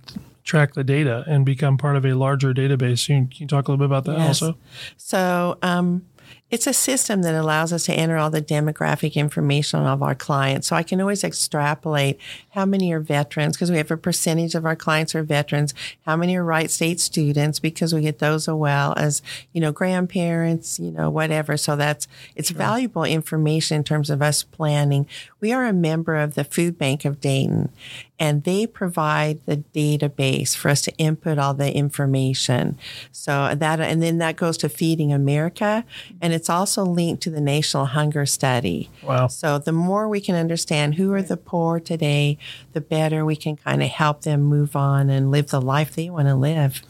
[0.46, 3.06] track the data and become part of a larger database.
[3.06, 4.40] Can you, talk a little bit about that Yes.
[4.40, 4.56] also?
[4.96, 6.06] So um,
[6.48, 10.68] it's a system that allows us to enter all the demographic information of our clients.
[10.68, 14.64] So I can always extrapolate how many are veterans because we have a percentage of
[14.64, 15.74] our clients are veterans.
[16.04, 19.72] How many are Wright State students because we get those as well as you know
[19.72, 21.56] grandparents, you know whatever.
[21.56, 22.06] So that's
[22.37, 25.09] it's valuable information in terms of us planning.
[25.40, 27.70] We are a member of the Food Bank of Dayton,
[28.18, 32.79] and they provide the database for us to input all the information.
[33.12, 35.85] So that, and then that goes to Feeding America,
[36.20, 38.90] and it's also linked to the National Hunger Study.
[39.02, 39.26] Wow.
[39.26, 42.38] So the more we can understand who are the poor today,
[42.72, 46.11] the better we can kind of help them move on and live the life they
[46.11, 46.83] want to live.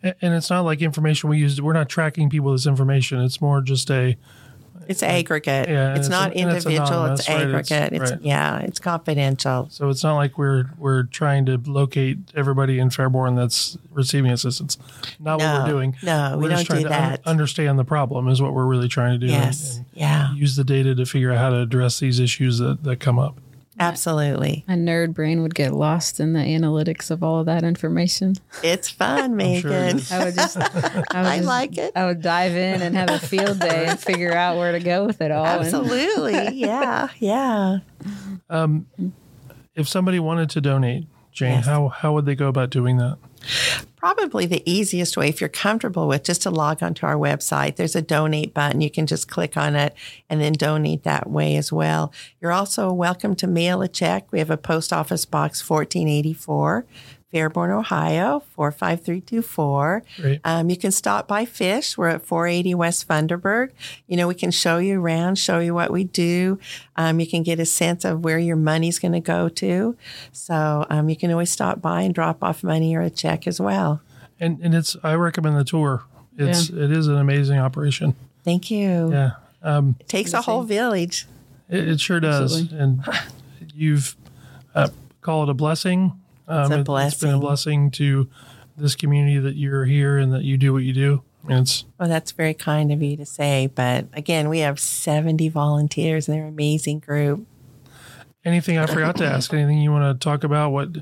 [0.00, 1.60] And it's not like information we use.
[1.60, 3.20] We're not tracking people with this information.
[3.20, 4.16] It's more just a,
[4.88, 5.68] It's aggregate.
[5.68, 7.04] Yeah, it's it's not and it's individual.
[7.12, 7.42] It's, right?
[7.42, 7.92] It's- aggregate.
[8.02, 8.22] It's, right.
[8.22, 8.58] yeah.
[8.60, 9.68] It's confidential.
[9.70, 14.78] so it's not like we're we're trying to locate everybody in Fairborn that's receiving assistance.
[15.20, 15.96] Not what we're doing.
[16.02, 18.66] no, we we're just don't trying do to un- understand the problem is what we're
[18.66, 19.32] really trying to do.
[19.32, 19.76] and- Yes.
[19.76, 20.32] and Yeah.
[20.34, 23.36] use the data to figure out how to address these issues that, that come up.
[23.78, 24.64] Absolutely.
[24.68, 28.34] My nerd brain would get lost in the analytics of all of that information.
[28.62, 29.60] It's fun, Meghan.
[29.60, 30.12] sure it is.
[30.12, 31.92] I would just, I, would I just- like it.
[31.96, 35.04] I would dive in and have a field day and figure out where to go
[35.06, 35.44] with it all.
[35.46, 36.32] Absolutely.
[36.54, 37.08] yeah.
[37.18, 37.78] Yeah.
[38.50, 38.86] Um,
[39.74, 41.66] if somebody wanted to donate, Jane, Yes.
[41.66, 43.16] how how would they go about doing that?
[43.98, 47.74] Probably the easiest way, if you're comfortable with, just to log onto our website.
[47.74, 48.80] There's a donate button.
[48.80, 49.92] You can just click on it
[50.30, 52.12] and then donate that way as well.
[52.40, 54.30] You're also welcome to mail a check.
[54.30, 56.86] We have a post office box 1484,
[57.32, 60.02] Fairborn, Ohio 45324.
[60.44, 61.98] Um, you can stop by Fish.
[61.98, 63.70] We're at 480 West Funderburg.
[64.06, 66.58] You know, we can show you around, show you what we do.
[66.96, 69.96] Um, you can get a sense of where your money's going to go to.
[70.32, 73.60] So um, you can always stop by and drop off money or a check as
[73.60, 74.00] well.
[74.40, 76.04] And and it's I recommend the tour.
[76.36, 78.14] It's it is an amazing operation.
[78.44, 79.10] Thank you.
[79.10, 79.30] Yeah.
[79.62, 81.26] Um, It takes a whole village.
[81.68, 82.56] It, it sure does.
[82.56, 82.78] Absolutely.
[82.78, 83.04] And
[83.74, 84.16] you've
[84.74, 84.88] uh,
[85.20, 86.12] call it a blessing.
[86.48, 87.90] Um, a it- It's been a blessing.
[87.92, 88.28] to
[88.76, 91.22] this community that you're here and that you do what you do.
[91.48, 93.68] It's Well, that's very kind of you to say.
[93.74, 97.46] But again, we have 70 volunteers and they're an amazing group.
[98.44, 99.52] anything I forgot to ask.
[99.52, 100.70] Anything you want to talk about?
[100.70, 100.96] What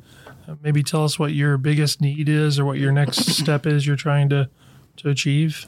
[0.48, 3.86] uh, maybe tell us what your biggest need is or what your next step is
[3.86, 4.48] you're trying to
[4.96, 5.66] to achieve.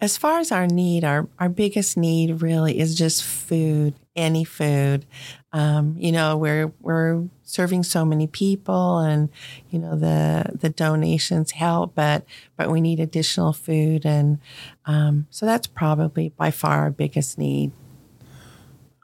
[0.00, 5.06] As far as our need, our, our biggest need really is just food, any food.
[5.52, 9.28] Um, you know, we're we're serving so many people and
[9.70, 12.24] you know the the donations help, but
[12.56, 14.38] but we need additional food and
[14.86, 17.72] um, so that's probably by far our biggest need.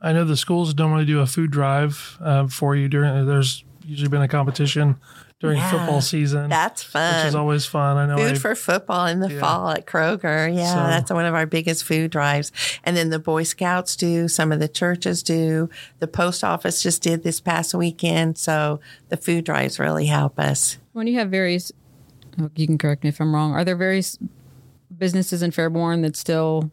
[0.00, 3.26] I know the schools normally do a food drive uh, for you during.
[3.26, 4.96] There's usually been a competition
[5.40, 7.16] during Yeah, football season, That's fun.
[7.24, 7.96] which is always fun.
[7.96, 8.16] I know.
[8.16, 9.40] Food I- for football in the Yeah.
[9.40, 10.52] fall at Kroger.
[10.52, 12.50] Yeah, So- that's one of our biggest food drives.
[12.82, 15.68] And then the Boy Scouts do, some of the churches do.
[16.00, 18.36] The post office just did this past weekend.
[18.36, 20.78] So the food drives really help us.
[20.92, 21.70] when you have various,
[22.40, 23.52] oh, you can correct me if I'm wrong.
[23.52, 24.18] Are there various
[24.96, 26.72] businesses in Fairborn that still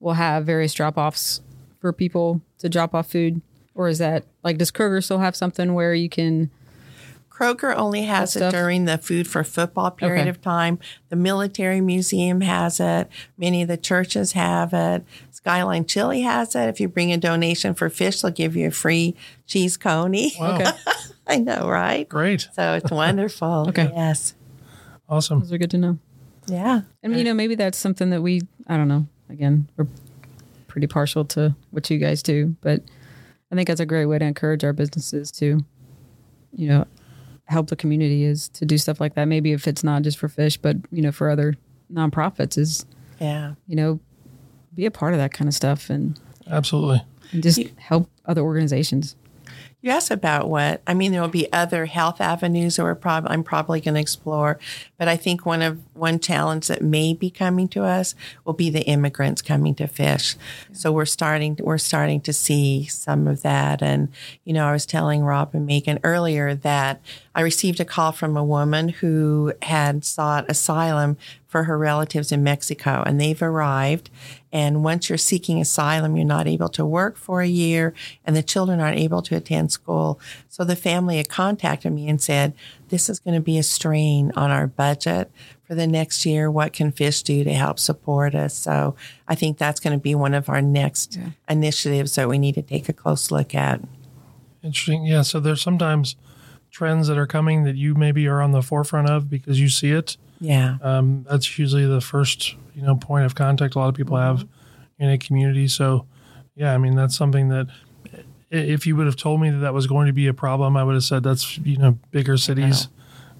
[0.00, 1.42] will have various drop offs
[1.78, 3.42] for people to drop off food,
[3.74, 6.50] or is that like does Kroger still have something where you can?
[7.38, 8.52] Kroger only has it stuff?
[8.52, 10.28] during the food for football period Okay.
[10.30, 10.78] of time.
[11.08, 13.08] The military museum has it.
[13.36, 15.04] Many of the churches have it.
[15.30, 16.68] Skyline Chili has it.
[16.68, 19.14] If you bring a donation for fish, they'll give you a free
[19.46, 20.34] cheese coney.
[20.40, 20.70] Wow, Okay,
[21.28, 22.08] I know, right?
[22.08, 23.66] great, So it's wonderful.
[23.68, 23.90] Okay.
[23.94, 24.34] Yes.
[25.08, 25.40] awesome.
[25.40, 25.98] those are good to know.
[26.46, 26.80] Yeah.
[27.02, 29.06] And you know, maybe that's something that we, I don't know.
[29.30, 29.86] Again, we're
[30.66, 32.82] pretty partial to what you guys do, but
[33.52, 35.60] I think that's a great way to encourage our businesses to,
[36.52, 36.86] you know,
[37.48, 39.24] help the community is to do stuff like that.
[39.26, 41.54] Maybe if it's not just for fish, but you know, for other
[41.92, 42.84] nonprofits, is
[43.20, 43.54] Yeah.
[43.66, 44.00] you know,
[44.74, 46.18] be a part of that kind of stuff and,
[46.50, 47.02] Absolutely.
[47.32, 49.16] and just help other organizations.
[49.84, 51.12] Asked about what I mean.
[51.12, 54.58] There will be other health avenues that we're prob- I'm probably going to explore,
[54.98, 58.70] but I think one of one challenge that may be coming to us will be
[58.70, 60.36] the immigrants coming to fish.
[60.72, 63.80] So we're starting we're starting to see some of that.
[63.80, 64.08] And
[64.44, 67.00] you know, I was telling Rob and Meghan earlier that
[67.34, 71.16] I received a call from a woman who had sought asylum
[71.48, 74.10] for her relatives in Mexico, and they've arrived.
[74.52, 78.42] And once you're seeking asylum, you're not able to work for a year, and the
[78.42, 80.20] children aren't able to attend school.
[80.48, 82.52] So the family had contacted me and said,
[82.90, 85.30] This is going to be a strain on our budget
[85.66, 86.50] for the next year.
[86.50, 88.54] What can Fish do to help support us?
[88.54, 88.94] So
[89.26, 91.30] I think that's going to be one of our next Yeah.
[91.48, 93.80] initiatives that we need to take a close look at.
[94.62, 95.04] Interesting.
[95.06, 95.22] Yeah.
[95.22, 96.16] So there's sometimes
[96.70, 99.92] trends that are coming that you maybe are on the forefront of because you see
[99.92, 100.16] it.
[100.40, 100.78] Yeah.
[100.82, 104.38] Um, that's usually the first you know point of contact a lot of people mm-hmm.
[104.38, 104.48] have
[104.98, 105.68] in a community.
[105.68, 106.06] So
[106.54, 107.68] yeah, I mean that's something that
[108.50, 110.84] if you would have told me that that was going to be a problem, I
[110.84, 112.88] would have said that's you know bigger cities,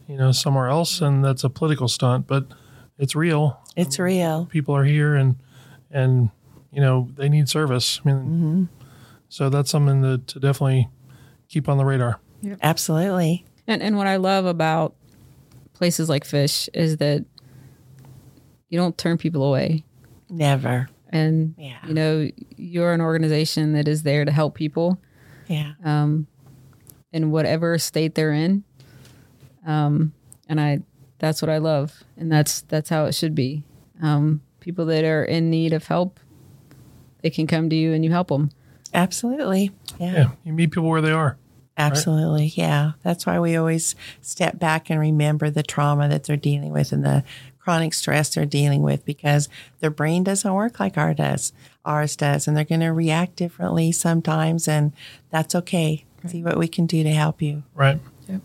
[0.06, 2.26] you know somewhere else, and that's a political stunt.
[2.26, 2.46] But
[2.98, 3.60] it's real.
[3.76, 4.46] It's um, real.
[4.46, 5.36] People are here and
[5.90, 6.30] and
[6.72, 8.00] you know they need service.
[8.04, 8.64] I mean, mm-hmm.
[9.28, 10.88] so that's something that to definitely
[11.48, 12.20] keep on the radar.
[12.62, 13.44] Absolutely.
[13.66, 14.94] And and what I love about
[15.78, 17.24] places like Fish is that
[18.68, 19.84] you don't turn people away.
[20.28, 20.90] Never.
[21.10, 21.78] And Yeah.
[21.86, 24.98] you know, you're an organization that is there to help people
[25.46, 25.72] Yeah.
[25.84, 26.26] um,
[27.12, 28.64] in whatever state they're in.
[29.66, 30.12] Um,
[30.48, 30.80] and I
[31.18, 32.04] that's what I love.
[32.16, 33.62] And that's that's how it should be.
[34.02, 36.20] Um, people that are in need of help,
[37.22, 38.50] they can come to you and you help them.
[38.92, 39.70] Absolutely.
[39.98, 40.12] Yeah.
[40.12, 41.36] Yeah, you meet people where they are.
[41.78, 42.46] Absolutely.
[42.54, 42.92] Yeah.
[43.02, 47.04] That's why we always step back and remember the trauma that they're dealing with and
[47.04, 47.24] the
[47.58, 49.48] chronic stress they're dealing with because
[49.80, 51.52] their brain doesn't work like ours does.
[51.84, 52.48] Ours does.
[52.48, 54.66] And they're going to react differently sometimes.
[54.66, 54.92] And
[55.30, 56.04] that's okay.
[56.26, 57.62] See what we can do to help you.
[57.74, 58.00] Right.
[58.28, 58.40] Yep.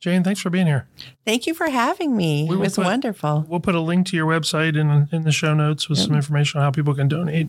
[0.00, 0.86] Jane, thanks for being here.
[1.24, 2.46] Thank you for having me.
[2.48, 3.44] We it was put- wonderful.
[3.48, 6.60] We'll put a link to your website in in the show notes with some information
[6.60, 7.48] on how people can donate.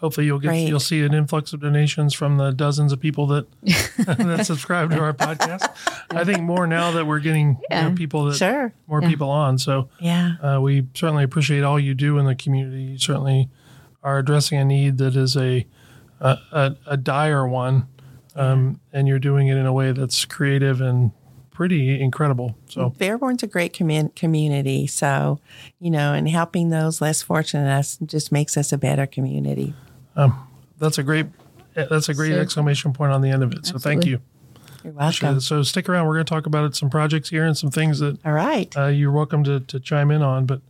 [0.00, 0.66] Hopefully, you'll get Great.
[0.68, 4.98] you'll see an influx of donations from the dozens of people that that subscribe to
[4.98, 5.68] our podcast.
[6.10, 8.72] I think more now that we're getting you know, people that Sure.
[8.86, 9.08] more Yeah.
[9.08, 9.58] people on.
[9.58, 10.36] So Yeah.
[10.42, 12.82] uh, we certainly appreciate all you do in the community.
[12.82, 13.50] You certainly
[14.02, 15.66] are addressing a need that is a
[16.20, 17.86] a, a, a dire one,
[18.36, 21.12] um, and you're doing it in a way that's creative and
[21.50, 22.56] pretty incredible.
[22.68, 24.86] So Fairborn's a great commun- community.
[24.86, 25.40] So,
[25.78, 29.74] you know, and helping those less fortunate us just makes us a better community.
[30.78, 31.26] That's a great
[31.74, 33.66] that's a great So- exclamation point on the end of it.
[33.66, 34.20] So thank you.
[34.82, 35.40] You're welcome.
[35.40, 36.06] So stick around.
[36.06, 38.74] We're going to talk about some projects here and some things that All right.
[38.76, 40.46] uh, you're welcome to, to chime in on.
[40.46, 40.62] But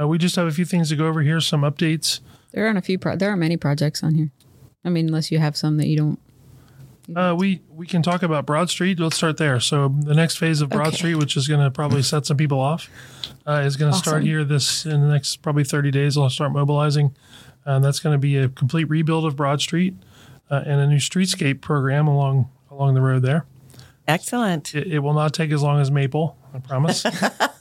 [0.00, 1.40] uh, we just have a few things to go over here.
[1.42, 2.20] Some updates.
[2.52, 2.98] There are a few.
[2.98, 4.30] Pro- there are many projects on here.
[4.84, 6.18] I mean, unless you have some that you don't.
[7.14, 8.98] Uh, we we can talk about Broad Street.
[8.98, 9.60] Let's start there.
[9.60, 10.96] So the next phase of Broad Okay.
[10.96, 12.88] Street, which is going to probably set some people off,
[13.46, 16.16] uh, is going to start here this in the next probably 30 days.
[16.16, 17.14] I'll start mobilizing.
[17.64, 19.94] And that's going to be a complete rebuild of Broad Street
[20.50, 23.46] uh, and a new streetscape program along along the road there.
[24.08, 24.74] Excellent.
[24.74, 27.04] It, it will not take as long as Maple, I promise.
[27.04, 27.52] Uh,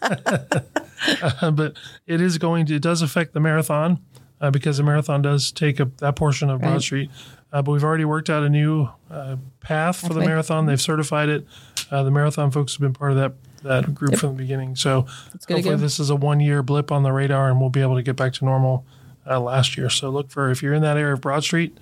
[1.52, 2.76] but it is going to.
[2.76, 4.00] It does affect the marathon
[4.42, 7.10] uh, because the marathon does take up that portion of Broad Street.
[7.52, 10.66] Uh, but we've already worked out a new uh, path for the marathon.
[10.66, 11.48] They've certified it.
[11.90, 13.34] Uh, the marathon folks have been part of that
[13.64, 14.76] that group from the beginning.
[14.76, 15.76] So hopefully go.
[15.76, 18.16] this is a one year blip on the radar, and we'll be able to get
[18.16, 18.86] back to normal
[19.30, 19.90] uh, last year.
[19.90, 21.78] So look for if you're in that area of Broad Street,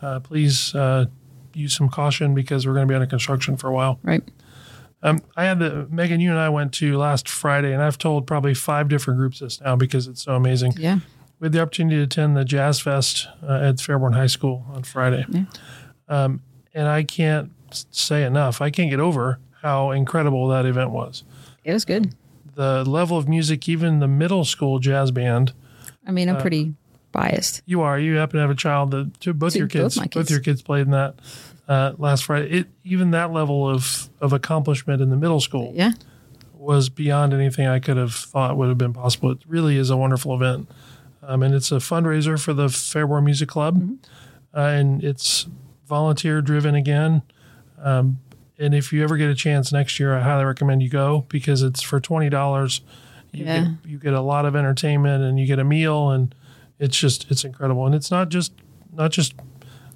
[0.00, 1.06] uh, please uh,
[1.54, 3.98] use some caution because we're going to be under construction for a while.
[4.02, 4.22] Right.
[5.02, 8.26] Um, I had the Meghan, you and I went to last Friday, and I've told
[8.26, 10.74] probably five different groups this now because it's so amazing.
[10.76, 11.00] Yeah.
[11.40, 14.84] We had the opportunity to attend the Jazz Fest uh, at Fairborn High School on
[14.84, 15.44] Friday, Yeah.
[16.08, 16.40] um,
[16.72, 17.50] and I can't
[17.90, 18.60] say enough.
[18.60, 21.24] I can't get over how incredible that event was.
[21.64, 22.14] It was good.
[22.54, 25.52] The level of music, even the middle school jazz band.
[26.06, 26.74] I mean, I'm pretty
[27.12, 27.62] biased.
[27.66, 27.98] You are.
[27.98, 30.62] You happen to have a child that two, both your both kids, both your kids
[30.62, 31.14] played in that
[31.68, 32.50] uh, last Friday.
[32.50, 35.92] It even that level of of accomplishment in the middle school Yeah.
[36.54, 39.30] was beyond anything I could have thought would have been possible.
[39.32, 40.68] It really is a wonderful event.
[41.24, 43.96] Um, and it's a fundraiser for the Fairborn Music Club.
[44.54, 45.46] Uh, and it's
[45.86, 47.22] volunteer driven again.
[47.80, 48.18] Um,
[48.58, 51.62] and if you ever get a chance next year, I highly recommend you go because
[51.62, 52.80] it's for $20.
[53.32, 53.60] You, Yeah.
[53.64, 56.34] get, you get a lot of entertainment and you get a meal and
[56.82, 57.86] it's just, it's incredible.
[57.86, 58.52] And it's not just,
[58.92, 59.34] not just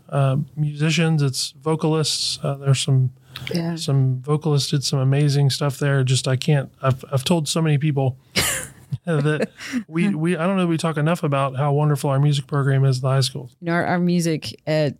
[0.08, 2.38] uh, musicians, it's vocalists.
[2.42, 3.12] Uh, there's some,
[3.52, 3.74] Yeah.
[3.76, 6.02] some vocalists did some amazing stuff there.
[6.04, 6.70] Just I can't.
[6.80, 8.16] I've I've told so many people
[9.04, 9.50] that
[9.88, 12.84] we we I don't know if we talk enough about how wonderful our music program
[12.84, 13.50] is at the high school.
[13.60, 14.96] You know, our, our music at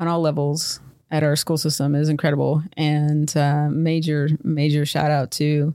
[0.00, 0.80] on all levels
[1.10, 2.62] at our school system is incredible.
[2.76, 5.74] And uh, major, major shout out to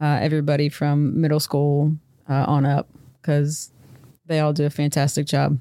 [0.00, 1.92] uh, everybody from middle school
[2.28, 2.88] uh, on up
[3.20, 3.72] because
[4.28, 5.58] they all do a fantastic job.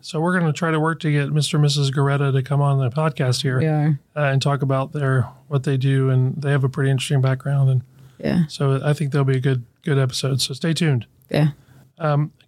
[0.00, 1.54] So we're going to try to work to get Mr.
[1.54, 1.90] and Mrs.
[1.92, 4.00] Goretta to come on the podcast here We are.
[4.16, 7.70] uh, and talk about their what they do, and they have a pretty interesting background,
[7.70, 7.82] and
[8.18, 8.46] Yeah.
[8.48, 10.40] so I think they'll be a good good episode.
[10.40, 11.06] So stay tuned.
[11.30, 11.48] Yeah.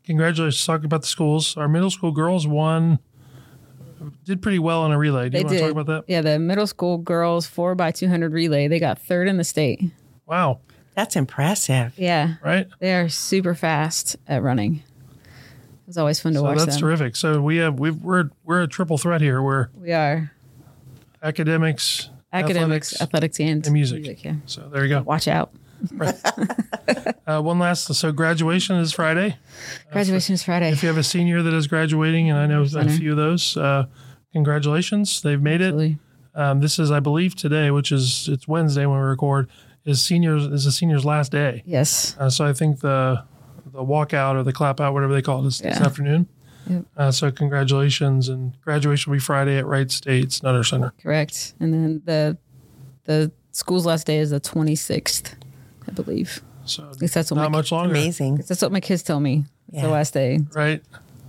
[0.04, 0.64] Congratulations!
[0.66, 2.98] Talking about the schools, our middle school girls won,
[4.24, 5.30] did pretty well in a relay.
[5.30, 5.62] Do you They want to did.
[5.62, 6.04] talk about that?
[6.08, 6.20] Yeah.
[6.20, 9.80] The middle school girls 4 by 200 relay, they got third in the state.
[10.26, 10.58] Wow!
[10.94, 11.94] That's impressive.
[11.98, 12.34] Yeah.
[12.44, 12.66] Right?
[12.80, 14.82] They are super fast at running.
[15.84, 16.80] It was always fun to So watch that's them.
[16.80, 17.14] terrific.
[17.16, 19.42] So we have we've, we're we're a triple threat here.
[19.42, 20.30] We're We are
[21.22, 24.24] academics, academics, athletics, and, and music.
[24.24, 24.36] Yeah.
[24.46, 25.02] So there you go.
[25.02, 25.52] Watch out.
[27.26, 27.86] Uh, one last.
[27.94, 29.38] So graduation is Friday.
[29.90, 30.68] Graduation is Friday.
[30.70, 33.56] If you have a senior that is graduating, and I know a few of those,
[33.56, 33.86] uh,
[34.34, 35.96] congratulations, they've made it.
[36.34, 39.48] Um, this is, I believe, today, which is it's Wednesday when we record.
[39.86, 41.62] Is seniors is the seniors' last day.
[41.64, 42.14] Yes.
[42.18, 43.24] Uh, so I think the
[43.74, 45.82] the walkout or the clap out, whatever they call it this Yeah.
[45.84, 46.28] afternoon.
[46.70, 46.84] Yep.
[46.96, 50.92] Uh, so congratulations, and graduation will be Friday at Wright State's Nutter Center.
[51.02, 51.54] Correct.
[51.60, 52.38] And then the
[53.04, 55.34] the school's last day is the 26th,
[55.86, 56.40] I believe.
[56.64, 58.36] So At least that's what not my, much longer, Amazing.
[58.48, 59.44] That's what my kids tell me.
[59.70, 60.38] It's the last day.
[60.54, 60.82] right?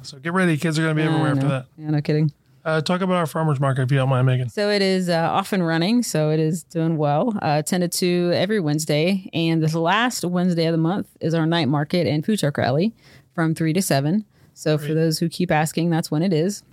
[0.04, 1.66] So get ready, kids are going to be everywhere I after that.
[1.78, 2.32] Yeah, no kidding.
[2.66, 4.52] Uh, talk about our farmers market if you don't mind, Meghan.
[4.52, 6.02] So it is uh, off and running.
[6.02, 7.38] So it is doing well.
[7.42, 9.30] Uh, attended to every Wednesday.
[9.34, 12.94] And the last Wednesday of the month is our night market and food truck rally
[13.36, 14.26] from 3 to 7.
[14.56, 16.64] So for those who keep asking, that's when it is.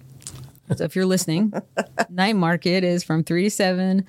[0.77, 1.53] So if you're listening,
[2.09, 4.07] night market is from 3 to 7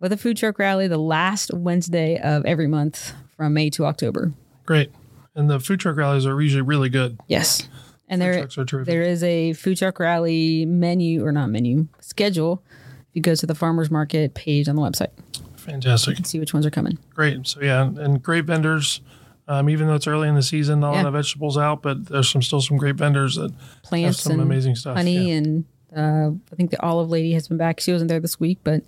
[0.00, 4.32] with a food truck rally the last Wednesday of every month from May to October.
[4.64, 4.92] Great,
[5.34, 7.18] and the food truck rallies are usually really good.
[7.26, 7.68] Yes.
[8.08, 8.86] And Food there, trucks are terrific.
[8.92, 12.62] there is a food truck rally menu or not menu schedule.
[13.10, 15.10] If you go to the farmers market page on the website,
[15.56, 16.98] Fantastic, You can see which ones are coming.
[17.14, 17.46] great.
[17.46, 19.00] So yeah, and great vendors.
[19.46, 21.02] Um, even though it's early in the season, not a Yeah.
[21.04, 24.32] lot of vegetables out, but there's some still some great vendors that have Plants some
[24.32, 24.96] and amazing stuff.
[24.96, 25.36] honey yeah.
[25.36, 25.64] and
[25.96, 27.80] uh, I think the olive lady has been back.
[27.80, 28.82] She wasn't there this week, but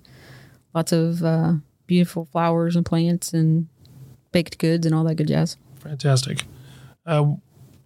[0.75, 1.55] lots of uh,
[1.87, 3.69] beautiful flowers and plants and
[4.33, 5.57] baked goods and all that good jazz.
[5.79, 6.45] Fantastic.
[7.07, 7.35] Uh,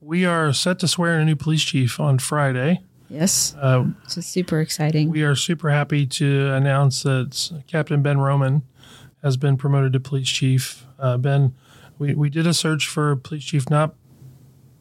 [0.05, 2.81] we are set to swear in a new police chief on Friday.
[3.09, 5.11] Yes, Uh, super exciting.
[5.11, 8.63] we are super happy to announce that Captain Ben Roman
[9.23, 10.85] has been promoted to police chief.
[10.99, 11.55] Uh, ben,
[11.99, 13.95] we, we did a search for police chief, not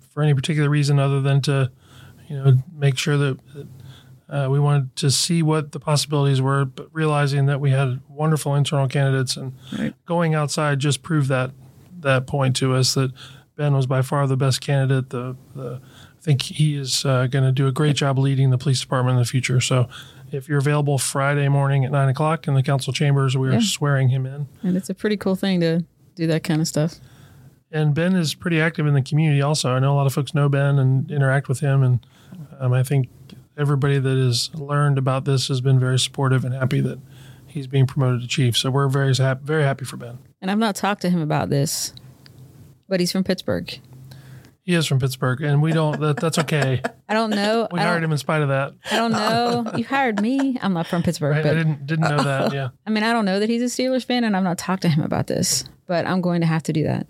[0.09, 1.71] for any particular reason other than to,
[2.27, 3.37] you know, make sure that
[4.29, 8.55] uh, we wanted to see what the possibilities were, but realizing that we had wonderful
[8.55, 9.93] internal candidates and Right.
[10.05, 11.51] going outside just proved that
[11.99, 13.11] that point to us that
[13.55, 15.09] Ben was by far the best candidate.
[15.09, 18.57] The, the I think he is uh, going to do a great job leading the
[18.57, 19.59] police department in the future.
[19.61, 19.87] So,
[20.31, 23.59] if you're available Friday morning at nine o'clock in the council chambers, we are Yeah.
[23.61, 24.47] swearing him in.
[24.63, 25.83] and it's a pretty cool thing to
[26.15, 26.95] do that kind of stuff.
[27.71, 29.41] And Ben is pretty active in the community.
[29.41, 32.05] Also, I know a lot of folks know Ben and interact with him, and
[32.59, 33.09] um, I think
[33.57, 36.99] everybody that has learned about this has been very supportive and happy that
[37.45, 38.57] he's being promoted to chief.
[38.57, 40.17] So we're very happy, very happy for Ben.
[40.41, 41.93] And I've not talked to him about this,
[42.93, 43.75] but he's from Pittsburgh.
[44.61, 45.99] He is from Pittsburgh, and we don't.
[45.99, 46.79] That, that's okay.
[47.09, 47.67] I don't know.
[47.71, 48.73] We I hired him in spite of that.
[48.91, 49.65] I don't know.
[49.75, 50.59] You hired me.
[50.61, 51.43] I'm not from Pittsburgh, Right?
[51.43, 52.53] I didn't didn't know that.
[52.53, 52.69] Yeah.
[52.85, 54.89] I mean, I don't know that he's a Steelers fan, and I've not talked to
[54.89, 55.63] him about this.
[55.87, 57.07] But I'm going to have to do that.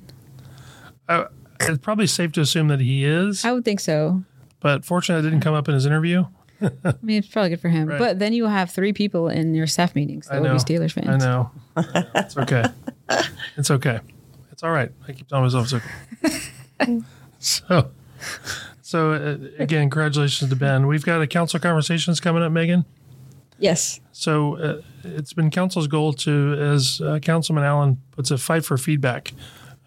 [1.09, 1.25] I,
[1.59, 4.23] it's probably safe to assume that he is, I would think so.
[4.61, 6.23] but fortunately, it didn't come up in his interview.
[6.61, 7.89] I mean, it's probably good for him.
[7.89, 7.99] Right.
[7.99, 10.59] But then you will have three people in your staff meetings I that will be
[10.59, 11.09] Steelers fans.
[11.09, 11.51] I know.
[12.15, 12.63] It's okay.
[13.57, 13.99] It's okay.
[14.63, 14.93] It's all right.
[15.09, 17.01] I keep telling myself it's okay.
[17.39, 17.91] so,
[18.81, 20.87] so uh, again, congratulations to Ben.
[20.87, 22.85] We've got a council conversations coming up, Meghan.
[23.59, 23.99] Yes.
[24.13, 28.77] So uh, it's been council's goal to, as uh, Councilman Allen puts it, fight for
[28.77, 29.33] feedback,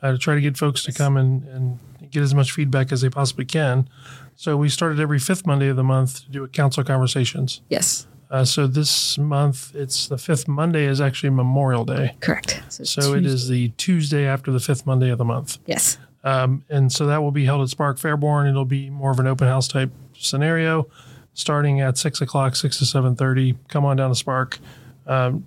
[0.03, 1.79] uh, to try to get folks to come and, and
[2.11, 3.89] get as much feedback as they possibly can.
[4.35, 7.62] So we started every fifth Monday of the month to do a council conversations.
[7.70, 8.07] Yes.
[8.31, 12.16] Uh, so this month, it's the fifth Monday is actually Memorial Day.
[12.20, 12.61] Correct.
[12.68, 15.59] So, So it is the Tuesday after the fifth Monday of the month.
[15.66, 15.99] Yes.
[16.24, 18.49] Um, and so that will be held at Spark Fairborn.
[18.51, 20.89] It'll be more of an open house type scenario,
[21.35, 23.57] starting at six o'clock, six to seven thirty.
[23.68, 24.59] Come on down to Spark.
[25.07, 25.47] Um,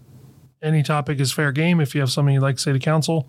[0.61, 1.81] any topic is fair game.
[1.81, 3.27] If you have something you'd like to say to council,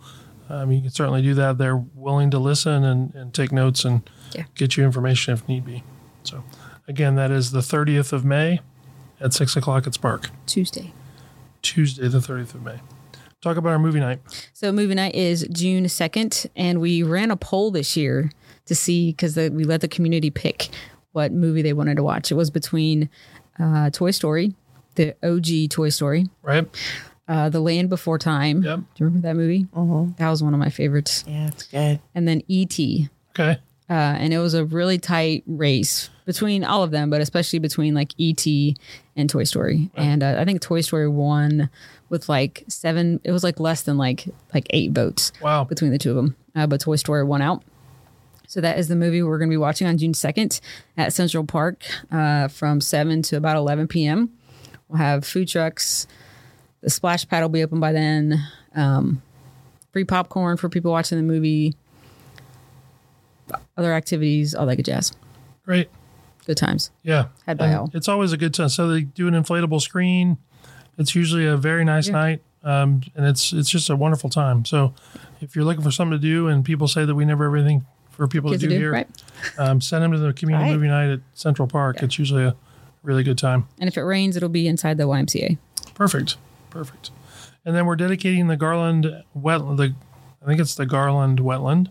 [0.48, 1.58] um, you can certainly do that.
[1.58, 4.44] They're willing to listen and, and take notes and Yeah.
[4.54, 5.82] get you information if need be.
[6.22, 6.44] So
[6.86, 8.60] again, that is the thirtieth of May
[9.20, 10.30] at six o'clock at Spark.
[10.46, 10.92] Tuesday.
[11.62, 12.80] Tuesday, the thirtieth of May.
[13.42, 14.20] Talk about our movie night.
[14.52, 18.30] So movie night is June 2nd, and we ran a poll this year
[18.66, 20.68] to see because we let the community pick
[21.12, 22.30] what movie they wanted to watch.
[22.30, 23.08] It was between
[23.58, 24.54] uh, Toy Story,
[24.96, 26.68] the OG Toy Story, Right.
[27.28, 28.62] uh, The Land Before Time.
[28.62, 28.78] Yep.
[28.78, 29.64] Do you remember that movie?
[29.74, 30.16] Mhm.
[30.18, 31.24] That was one of my favorites.
[31.26, 31.98] Yeah, it's good.
[32.14, 33.08] And then E.T.
[33.30, 33.58] Okay.
[33.90, 37.92] Uh, and it was a really tight race between all of them, but especially between
[37.92, 38.76] like E.T.
[39.16, 39.90] and Toy Story.
[39.96, 41.68] And uh, I think Toy Story won
[42.08, 43.20] with like seven.
[43.24, 45.64] It was like less than like like eight votes Wow.
[45.64, 46.36] between the two of them.
[46.54, 47.64] Uh, but Toy Story won out.
[48.46, 50.60] So that is the movie we're going to be watching on June 2nd
[50.96, 54.30] at Central Park uh, from 7 to about 11 p.m.
[54.88, 56.06] We'll have food trucks.
[56.80, 58.40] The splash pad will be open by then.
[58.74, 59.22] Um,
[59.92, 61.74] free popcorn for people watching the movie.
[63.76, 65.12] Other activities, all that good jazz.
[65.64, 65.88] Great.
[66.46, 66.90] Good times.
[67.02, 67.26] Yeah.
[67.46, 67.90] Had by all.
[67.92, 68.68] It's always a good time.
[68.70, 70.38] So they do an inflatable screen.
[70.98, 72.12] It's usually a very nice Yeah.
[72.12, 72.42] night.
[72.62, 74.64] Um, and it's it's just a wonderful time.
[74.66, 74.92] So
[75.40, 77.86] if you're looking for something to do and people say that we never have everything
[78.10, 79.08] for people Kids to do, do, here, right?
[79.58, 80.74] um, send them to the community Right.
[80.76, 81.96] movie night at Central Park.
[81.96, 82.04] Yeah.
[82.04, 82.54] It's usually a
[83.02, 83.66] really good time.
[83.78, 85.56] And if it rains, it'll be inside the YMCA.
[85.94, 86.36] Perfect.
[86.68, 87.10] Perfect.
[87.64, 89.06] And then we're dedicating the Garland
[89.38, 89.76] wetland.
[89.78, 89.94] The
[90.42, 91.88] I think it's the Garland wetland.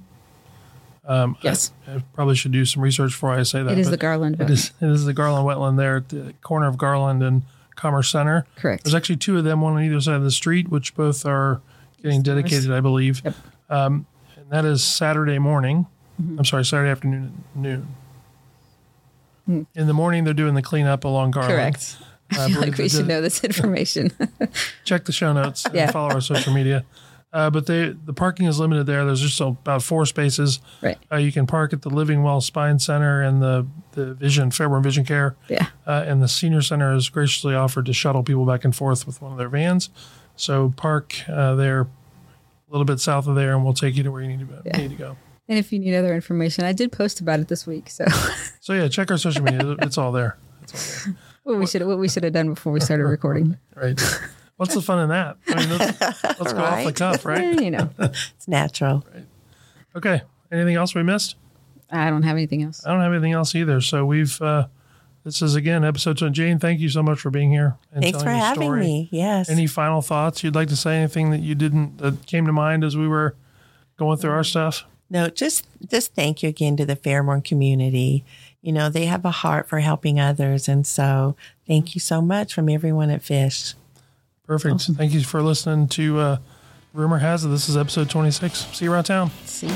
[1.10, 1.72] Um, Yes.
[1.88, 3.72] I, I probably should do some research before I say that.
[3.74, 4.40] It is the Garland.
[4.40, 4.72] It is.
[4.80, 7.42] It is the Garland wetland there at the corner of Garland and
[7.76, 8.46] Commerce Center.
[8.56, 8.84] Correct.
[8.84, 11.62] There's actually two of them, one on either side of the street, which both are
[12.04, 13.22] getting dedicated, I believe.
[13.26, 13.36] Yep.
[13.70, 14.06] Um,
[14.38, 15.88] and that is Saturday morning.
[16.22, 16.40] Mm-hmm.
[16.40, 17.88] I'm sorry, Saturday afternoon at noon.
[19.46, 19.62] Hmm.
[19.74, 21.54] In the morning, they're doing the cleanup along Garland.
[21.56, 21.98] Correct.
[22.32, 24.12] I I feel like we should know this information.
[24.84, 25.90] check the show notes and Yeah.
[25.92, 26.86] follow our social media.
[27.32, 29.06] Uh, but they the parking is limited there.
[29.06, 30.60] There's just about four spaces.
[30.82, 30.98] right.
[31.12, 34.82] Uh, you can park at the Living Well Spine Center and the the Vision Fairborn
[34.82, 35.68] Vision Care, Yeah.
[35.86, 39.22] uh, and the Senior Center has graciously offered to shuttle people back and forth with
[39.22, 39.90] one of their vans.
[40.36, 41.88] So park uh, there, a
[42.72, 44.78] little bit south of there, and we'll take you to where you need to, Yeah.
[44.78, 45.18] need to go.
[45.48, 47.90] And if you need other information, I did post about it this week.
[47.90, 48.06] So
[48.60, 49.76] So yeah, check our social media.
[49.82, 50.38] It's all there.
[50.64, 51.14] It's all
[51.44, 53.58] what we should what we should have done before we started recording.
[53.76, 54.00] Right.
[54.60, 55.38] What's the fun in that?
[55.48, 57.62] I mean, let's, let's go off the cuff, right?
[57.62, 59.06] You know, It's natural.
[59.96, 60.22] Okay.
[60.52, 61.36] Anything else we missed?
[61.90, 62.86] I don't have anything else.
[62.86, 63.80] I don't have anything else either.
[63.80, 64.68] So we've uh,
[65.24, 66.30] this is again episode two.
[66.30, 68.82] Jane, thank you so much for being here and Thanks for having story.
[68.82, 69.10] me.
[69.12, 69.50] Yes.
[69.50, 70.98] Any final thoughts you'd like to say?
[70.98, 73.36] Anything that you didn't that came to mind as we were
[73.96, 74.84] going through our stuff?
[75.10, 78.26] No, just just thank you again to the Fairborn community.
[78.62, 80.68] You know, they have a heart for helping others.
[80.68, 81.36] And so
[81.66, 83.74] thank you so much from everyone at Fish.
[84.50, 84.82] Perfect.
[84.98, 86.38] Thank you for listening to uh,
[86.96, 87.50] Rumor Has It.
[87.50, 88.66] This is episode 26.
[88.76, 89.30] See you around town.
[89.46, 89.76] See ya.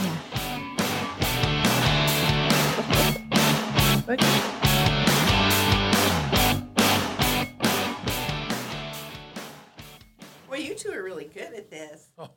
[10.49, 12.09] Well, you two are really good at this.
[12.17, 12.31] Oh.